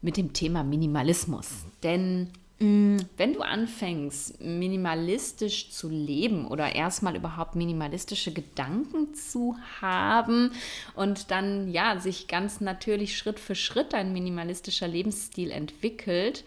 mit 0.00 0.16
dem 0.16 0.32
Thema 0.32 0.64
Minimalismus. 0.64 1.64
Denn 1.82 2.30
Mm, 2.60 2.98
wenn 3.16 3.32
du 3.32 3.40
anfängst, 3.40 4.40
minimalistisch 4.40 5.70
zu 5.70 5.88
leben 5.88 6.46
oder 6.46 6.72
erstmal 6.74 7.16
überhaupt 7.16 7.56
minimalistische 7.56 8.32
Gedanken 8.32 9.12
zu 9.12 9.56
haben 9.80 10.52
und 10.94 11.32
dann 11.32 11.72
ja 11.72 11.98
sich 11.98 12.28
ganz 12.28 12.60
natürlich 12.60 13.18
Schritt 13.18 13.40
für 13.40 13.56
Schritt 13.56 13.92
ein 13.92 14.12
minimalistischer 14.12 14.86
Lebensstil 14.86 15.50
entwickelt 15.50 16.44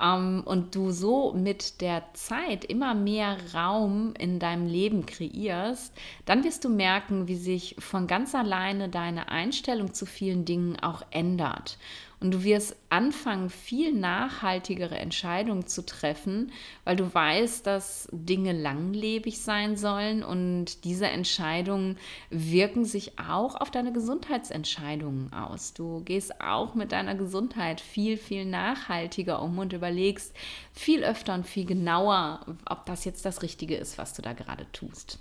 ähm, 0.00 0.42
und 0.44 0.74
du 0.74 0.90
so 0.90 1.32
mit 1.32 1.80
der 1.80 2.02
Zeit 2.14 2.64
immer 2.64 2.94
mehr 2.94 3.36
Raum 3.54 4.14
in 4.18 4.38
deinem 4.38 4.66
Leben 4.66 5.06
kreierst, 5.06 5.92
dann 6.24 6.44
wirst 6.44 6.64
du 6.64 6.68
merken, 6.68 7.28
wie 7.28 7.36
sich 7.36 7.76
von 7.78 8.06
ganz 8.06 8.34
alleine 8.34 8.88
deine 8.88 9.28
Einstellung 9.28 9.94
zu 9.94 10.06
vielen 10.06 10.44
Dingen 10.44 10.78
auch 10.80 11.02
ändert. 11.10 11.78
Und 12.20 12.32
du 12.32 12.42
wirst 12.42 12.74
anfangen, 12.90 13.48
viel 13.48 13.92
nachhaltigere 13.92 14.98
Entscheidungen 14.98 15.66
zu 15.66 15.86
treffen, 15.86 16.50
weil 16.84 16.96
du 16.96 17.12
weißt, 17.12 17.64
dass 17.64 18.08
Dinge 18.10 18.52
langlebig 18.52 19.40
sein 19.40 19.76
sollen 19.76 20.24
und 20.24 20.84
diese 20.84 21.06
Entscheidungen 21.06 21.96
wirken 22.30 22.84
sich 22.84 23.18
auch 23.20 23.54
auf 23.54 23.70
deine 23.70 23.92
Gesundheitsentscheidungen 23.92 25.32
aus. 25.32 25.74
Du 25.74 26.00
gehst 26.00 26.40
auch 26.40 26.74
mit 26.74 26.90
deiner 26.90 27.14
Gesundheit 27.14 27.80
viel, 27.80 28.16
viel 28.16 28.44
nachhaltiger 28.44 29.40
um 29.40 29.58
und 29.58 29.72
überlegst 29.72 30.34
viel 30.72 31.04
öfter 31.04 31.34
und 31.34 31.46
viel 31.46 31.66
genauer, 31.66 32.44
ob 32.68 32.84
das 32.86 33.04
jetzt 33.04 33.24
das 33.24 33.42
Richtige 33.42 33.76
ist, 33.76 33.96
was 33.96 34.14
du 34.14 34.22
da 34.22 34.32
gerade 34.32 34.66
tust. 34.72 35.20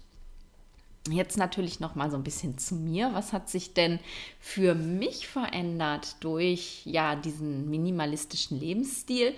Jetzt 1.12 1.38
natürlich 1.38 1.80
noch 1.80 1.96
mal 1.96 2.10
so 2.12 2.18
ein 2.18 2.24
bisschen 2.24 2.58
zu 2.58 2.76
mir. 2.76 3.12
Was 3.14 3.34
hat 3.34 3.50
sich 3.50 3.74
denn 3.74 4.00
für 4.40 4.76
mich 4.76 5.28
verändert 5.28 6.16
durch 6.22 6.82
ja 6.86 7.16
diesen 7.16 7.70
minimalistischen 7.70 8.60
Lebensstil? 8.60 9.34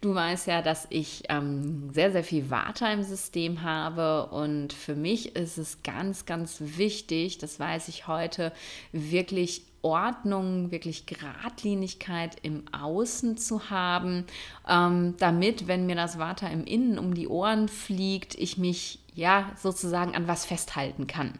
Du 0.00 0.14
weißt 0.14 0.46
ja, 0.46 0.62
dass 0.62 0.86
ich 0.90 1.24
ähm, 1.28 1.90
sehr, 1.92 2.12
sehr 2.12 2.22
viel 2.22 2.50
Water 2.50 2.92
im 2.92 3.02
System 3.02 3.62
habe 3.62 4.26
und 4.26 4.72
für 4.72 4.94
mich 4.94 5.34
ist 5.34 5.58
es 5.58 5.82
ganz, 5.82 6.24
ganz 6.24 6.58
wichtig, 6.60 7.38
das 7.38 7.58
weiß 7.58 7.88
ich 7.88 8.06
heute, 8.06 8.52
wirklich 8.92 9.62
Ordnung, 9.82 10.70
wirklich 10.70 11.06
Geradlinigkeit 11.06 12.36
im 12.42 12.64
Außen 12.72 13.36
zu 13.36 13.70
haben, 13.70 14.24
ähm, 14.68 15.14
damit, 15.18 15.68
wenn 15.68 15.86
mir 15.86 15.96
das 15.96 16.18
Water 16.18 16.50
im 16.50 16.64
Innen 16.64 16.98
um 16.98 17.14
die 17.14 17.28
Ohren 17.28 17.68
fliegt, 17.68 18.34
ich 18.34 18.58
mich 18.58 18.98
ja 19.14 19.50
sozusagen 19.56 20.14
an 20.14 20.28
was 20.28 20.44
festhalten 20.44 21.06
kann. 21.06 21.38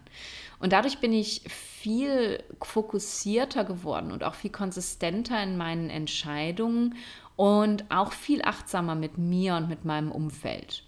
Und 0.60 0.72
dadurch 0.72 0.98
bin 0.98 1.12
ich 1.12 1.42
viel 1.48 2.42
fokussierter 2.60 3.64
geworden 3.64 4.10
und 4.10 4.24
auch 4.24 4.34
viel 4.34 4.50
konsistenter 4.50 5.40
in 5.42 5.56
meinen 5.56 5.88
Entscheidungen 5.90 6.96
und 7.36 7.84
auch 7.90 8.12
viel 8.12 8.42
achtsamer 8.42 8.96
mit 8.96 9.16
mir 9.18 9.54
und 9.54 9.68
mit 9.68 9.84
meinem 9.84 10.10
Umfeld. 10.10 10.82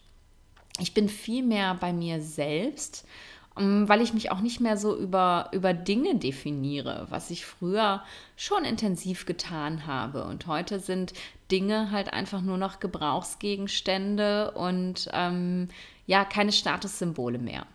Ich 0.81 0.95
bin 0.95 1.09
viel 1.09 1.45
mehr 1.45 1.75
bei 1.75 1.93
mir 1.93 2.21
selbst, 2.21 3.07
weil 3.61 4.01
ich 4.01 4.15
mich 4.15 4.31
auch 4.31 4.41
nicht 4.41 4.61
mehr 4.61 4.77
so 4.77 4.97
über, 4.97 5.51
über 5.53 5.75
Dinge 5.75 6.17
definiere, 6.17 7.07
was 7.11 7.31
ich 7.31 7.45
früher 7.45 8.03
schon 8.37 8.65
intensiv 8.65 9.27
getan 9.27 9.87
habe. 9.87 10.25
Und 10.25 10.47
heute 10.47 10.81
sind 10.81 11.13
Dinge 11.51 11.91
halt 11.91 12.13
einfach 12.13 12.41
nur 12.41 12.59
noch 12.59 12.81
Gebrauchsgegenstände 12.81 14.53
und 14.53 15.09
ähm, 15.13 15.69
ja, 16.07 16.25
keine 16.25 16.53
Statussymbole 16.53 17.39
mehr. 17.39 17.67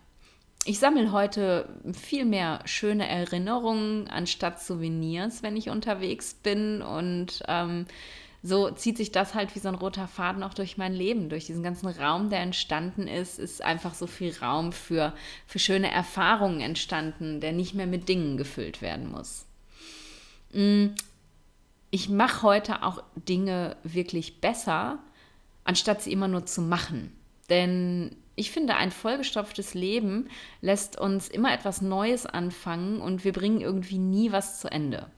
Ich 0.64 0.80
sammle 0.80 1.12
heute 1.12 1.68
viel 1.92 2.24
mehr 2.24 2.58
schöne 2.64 3.08
Erinnerungen 3.08 4.08
anstatt 4.08 4.60
Souvenirs, 4.60 5.44
wenn 5.44 5.56
ich 5.56 5.70
unterwegs 5.70 6.34
bin 6.34 6.82
und 6.82 7.42
ähm, 7.46 7.86
so 8.42 8.70
zieht 8.70 8.96
sich 8.96 9.12
das 9.12 9.34
halt 9.34 9.54
wie 9.54 9.58
so 9.58 9.68
ein 9.68 9.74
roter 9.74 10.06
Faden 10.06 10.42
auch 10.42 10.54
durch 10.54 10.76
mein 10.76 10.94
Leben. 10.94 11.28
Durch 11.28 11.46
diesen 11.46 11.62
ganzen 11.62 11.88
Raum, 11.88 12.30
der 12.30 12.40
entstanden 12.40 13.08
ist, 13.08 13.38
ist 13.38 13.62
einfach 13.62 13.94
so 13.94 14.06
viel 14.06 14.34
Raum 14.40 14.72
für, 14.72 15.12
für 15.46 15.58
schöne 15.58 15.90
Erfahrungen 15.90 16.60
entstanden, 16.60 17.40
der 17.40 17.52
nicht 17.52 17.74
mehr 17.74 17.86
mit 17.86 18.08
Dingen 18.08 18.36
gefüllt 18.36 18.82
werden 18.82 19.10
muss. 19.10 19.46
Mm, 20.52 20.88
ich 21.90 22.08
mache 22.08 22.42
heute 22.42 22.82
auch 22.82 23.02
Dinge 23.14 23.76
wirklich 23.82 24.40
besser, 24.40 24.98
anstatt 25.64 26.02
sie 26.02 26.12
immer 26.12 26.28
nur 26.28 26.46
zu 26.46 26.60
machen. 26.60 27.12
Denn 27.48 28.16
ich 28.36 28.50
finde, 28.50 28.76
ein 28.76 28.90
vollgestopftes 28.90 29.74
Leben 29.74 30.28
lässt 30.60 30.98
uns 31.00 31.28
immer 31.28 31.52
etwas 31.52 31.80
Neues 31.80 32.26
anfangen 32.26 33.00
und 33.00 33.24
wir 33.24 33.32
bringen 33.32 33.60
irgendwie 33.60 33.98
nie 33.98 34.30
was 34.30 34.60
zu 34.60 34.70
Ende. 34.70 35.10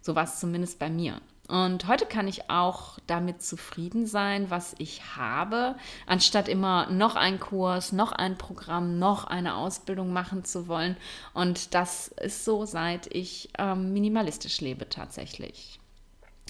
So 0.00 0.14
war 0.14 0.24
es 0.24 0.40
zumindest 0.40 0.78
bei 0.78 0.90
mir. 0.90 1.20
Und 1.54 1.86
heute 1.86 2.04
kann 2.04 2.26
ich 2.26 2.50
auch 2.50 2.98
damit 3.06 3.40
zufrieden 3.40 4.06
sein, 4.06 4.50
was 4.50 4.74
ich 4.78 5.14
habe, 5.14 5.76
anstatt 6.04 6.48
immer 6.48 6.90
noch 6.90 7.14
einen 7.14 7.38
Kurs, 7.38 7.92
noch 7.92 8.10
ein 8.10 8.36
Programm, 8.36 8.98
noch 8.98 9.22
eine 9.22 9.54
Ausbildung 9.54 10.12
machen 10.12 10.44
zu 10.44 10.66
wollen. 10.66 10.96
Und 11.32 11.72
das 11.72 12.08
ist 12.08 12.44
so, 12.44 12.64
seit 12.64 13.06
ich 13.14 13.50
ähm, 13.56 13.92
minimalistisch 13.92 14.60
lebe 14.62 14.88
tatsächlich. 14.88 15.78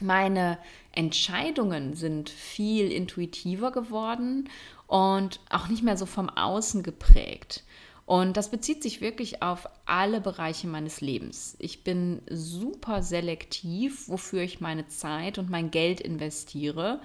Meine 0.00 0.56
Entscheidungen 0.92 1.92
sind 1.92 2.30
viel 2.30 2.90
intuitiver 2.90 3.72
geworden 3.72 4.48
und 4.86 5.38
auch 5.50 5.68
nicht 5.68 5.82
mehr 5.82 5.98
so 5.98 6.06
vom 6.06 6.30
Außen 6.30 6.82
geprägt. 6.82 7.62
Und 8.06 8.36
das 8.36 8.50
bezieht 8.50 8.82
sich 8.82 9.00
wirklich 9.00 9.42
auf 9.42 9.68
alle 9.86 10.20
Bereiche 10.20 10.66
meines 10.66 11.00
Lebens. 11.00 11.56
Ich 11.58 11.84
bin 11.84 12.20
super 12.28 13.02
selektiv, 13.02 14.08
wofür 14.08 14.42
ich 14.42 14.60
meine 14.60 14.86
Zeit 14.88 15.38
und 15.38 15.48
mein 15.48 15.70
Geld 15.70 16.00
investiere. 16.00 17.00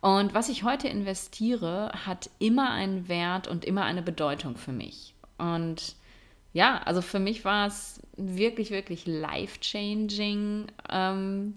Und 0.00 0.34
was 0.34 0.48
ich 0.48 0.64
heute 0.64 0.88
investiere, 0.88 1.92
hat 2.04 2.30
immer 2.40 2.70
einen 2.70 3.08
Wert 3.08 3.46
und 3.46 3.64
immer 3.64 3.84
eine 3.84 4.02
Bedeutung 4.02 4.56
für 4.56 4.72
mich. 4.72 5.14
Und 5.38 5.94
ja, 6.52 6.78
also 6.78 7.00
für 7.00 7.20
mich 7.20 7.44
war 7.44 7.68
es 7.68 8.00
wirklich, 8.16 8.70
wirklich 8.70 9.06
life-changing, 9.06 10.66
ähm, 10.88 11.54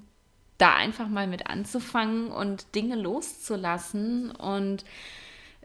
da 0.59 0.75
einfach 0.75 1.07
mal 1.07 1.25
mit 1.25 1.47
anzufangen 1.47 2.27
und 2.31 2.75
Dinge 2.75 2.95
loszulassen 2.95 4.31
und 4.31 4.85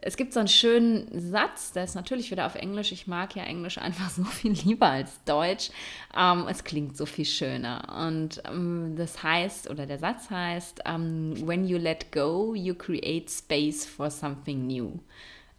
es 0.01 0.17
gibt 0.17 0.33
so 0.33 0.39
einen 0.39 0.47
schönen 0.47 1.07
Satz, 1.19 1.73
der 1.73 1.83
ist 1.83 1.95
natürlich 1.95 2.31
wieder 2.31 2.45
auf 2.45 2.55
Englisch. 2.55 2.91
Ich 2.91 3.07
mag 3.07 3.35
ja 3.35 3.43
Englisch 3.43 3.77
einfach 3.77 4.09
so 4.09 4.23
viel 4.23 4.51
lieber 4.51 4.87
als 4.87 5.23
Deutsch. 5.25 5.71
Ähm, 6.17 6.45
es 6.49 6.63
klingt 6.63 6.97
so 6.97 7.05
viel 7.05 7.25
schöner. 7.25 8.05
Und 8.05 8.41
ähm, 8.47 8.95
das 8.97 9.23
heißt, 9.23 9.69
oder 9.69 9.85
der 9.85 9.99
Satz 9.99 10.29
heißt, 10.29 10.81
ähm, 10.85 11.33
when 11.45 11.65
you 11.67 11.77
let 11.77 12.11
go, 12.11 12.53
you 12.55 12.73
create 12.75 13.29
space 13.29 13.85
for 13.85 14.09
something 14.09 14.67
new. 14.67 14.99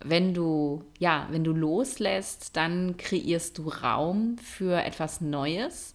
Wenn 0.03 0.33
du, 0.33 0.83
ja, 0.99 1.29
wenn 1.31 1.45
du 1.45 1.53
loslässt, 1.53 2.57
dann 2.57 2.97
kreierst 2.97 3.59
du 3.59 3.69
Raum 3.69 4.39
für 4.39 4.83
etwas 4.83 5.21
Neues. 5.21 5.95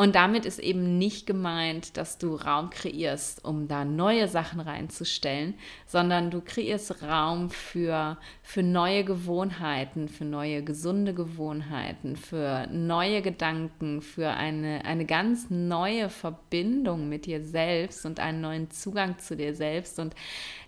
Und 0.00 0.14
damit 0.14 0.46
ist 0.46 0.58
eben 0.60 0.96
nicht 0.96 1.26
gemeint, 1.26 1.98
dass 1.98 2.16
du 2.16 2.34
Raum 2.34 2.70
kreierst, 2.70 3.44
um 3.44 3.68
da 3.68 3.84
neue 3.84 4.28
Sachen 4.28 4.58
reinzustellen, 4.58 5.52
sondern 5.84 6.30
du 6.30 6.40
kreierst 6.40 7.02
Raum 7.02 7.50
für, 7.50 8.16
für 8.42 8.62
neue 8.62 9.04
Gewohnheiten, 9.04 10.08
für 10.08 10.24
neue 10.24 10.64
gesunde 10.64 11.12
Gewohnheiten, 11.12 12.16
für 12.16 12.66
neue 12.72 13.20
Gedanken, 13.20 14.00
für 14.00 14.30
eine, 14.30 14.86
eine 14.86 15.04
ganz 15.04 15.50
neue 15.50 16.08
Verbindung 16.08 17.10
mit 17.10 17.26
dir 17.26 17.44
selbst 17.44 18.06
und 18.06 18.20
einen 18.20 18.40
neuen 18.40 18.70
Zugang 18.70 19.18
zu 19.18 19.36
dir 19.36 19.54
selbst. 19.54 19.98
Und 19.98 20.14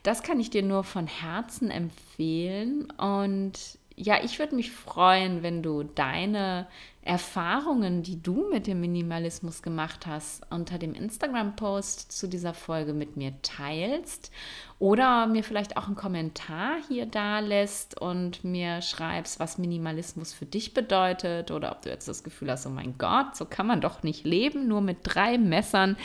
das 0.02 0.22
kann 0.22 0.40
ich 0.40 0.50
dir 0.50 0.62
nur 0.62 0.84
von 0.84 1.06
Herzen 1.06 1.70
empfehlen. 1.70 2.90
Und 2.98 3.78
ja, 3.96 4.22
ich 4.22 4.38
würde 4.38 4.54
mich 4.54 4.70
freuen, 4.70 5.42
wenn 5.42 5.62
du 5.62 5.82
deine 5.82 6.66
Erfahrungen, 7.02 8.02
die 8.02 8.22
du 8.22 8.48
mit 8.48 8.68
dem 8.68 8.80
Minimalismus 8.80 9.62
gemacht 9.62 10.06
hast, 10.06 10.42
unter 10.50 10.78
dem 10.78 10.94
Instagram-Post 10.94 12.12
zu 12.12 12.28
dieser 12.28 12.54
Folge 12.54 12.92
mit 12.92 13.16
mir 13.16 13.32
teilst 13.42 14.30
oder 14.78 15.26
mir 15.26 15.42
vielleicht 15.42 15.76
auch 15.76 15.86
einen 15.86 15.96
Kommentar 15.96 16.76
hier 16.88 17.06
da 17.06 17.40
lässt 17.40 18.00
und 18.00 18.44
mir 18.44 18.82
schreibst, 18.82 19.40
was 19.40 19.58
Minimalismus 19.58 20.32
für 20.32 20.46
dich 20.46 20.74
bedeutet 20.74 21.50
oder 21.50 21.72
ob 21.72 21.82
du 21.82 21.90
jetzt 21.90 22.06
das 22.06 22.22
Gefühl 22.22 22.52
hast, 22.52 22.66
oh 22.66 22.70
mein 22.70 22.96
Gott, 22.98 23.34
so 23.34 23.44
kann 23.44 23.66
man 23.66 23.80
doch 23.80 24.04
nicht 24.04 24.24
leben, 24.24 24.68
nur 24.68 24.80
mit 24.80 24.98
drei 25.02 25.38
Messern. 25.38 25.96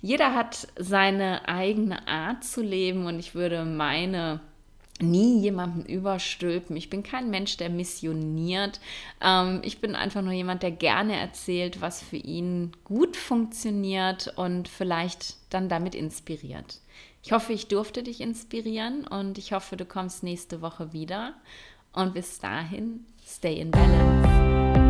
Jeder 0.00 0.34
hat 0.34 0.66
seine 0.76 1.48
eigene 1.48 2.08
Art 2.08 2.42
zu 2.42 2.62
leben 2.62 3.06
und 3.06 3.20
ich 3.20 3.36
würde 3.36 3.64
meine 3.64 4.40
nie 5.00 5.40
jemanden 5.40 5.84
überstülpen. 5.84 6.76
Ich 6.76 6.90
bin 6.90 7.02
kein 7.02 7.30
Mensch, 7.30 7.56
der 7.56 7.70
missioniert. 7.70 8.80
Ähm, 9.20 9.60
ich 9.64 9.80
bin 9.80 9.94
einfach 9.94 10.22
nur 10.22 10.32
jemand, 10.32 10.62
der 10.62 10.70
gerne 10.70 11.16
erzählt, 11.16 11.80
was 11.80 12.02
für 12.02 12.16
ihn 12.16 12.72
gut 12.84 13.16
funktioniert 13.16 14.32
und 14.36 14.68
vielleicht 14.68 15.36
dann 15.50 15.68
damit 15.68 15.94
inspiriert. 15.94 16.80
Ich 17.22 17.32
hoffe, 17.32 17.52
ich 17.52 17.68
durfte 17.68 18.02
dich 18.02 18.20
inspirieren 18.20 19.06
und 19.06 19.38
ich 19.38 19.52
hoffe, 19.52 19.76
du 19.76 19.84
kommst 19.84 20.22
nächste 20.22 20.60
Woche 20.60 20.92
wieder. 20.92 21.34
Und 21.92 22.14
bis 22.14 22.38
dahin, 22.38 23.06
stay 23.24 23.60
in 23.60 23.70
balance. 23.70 24.81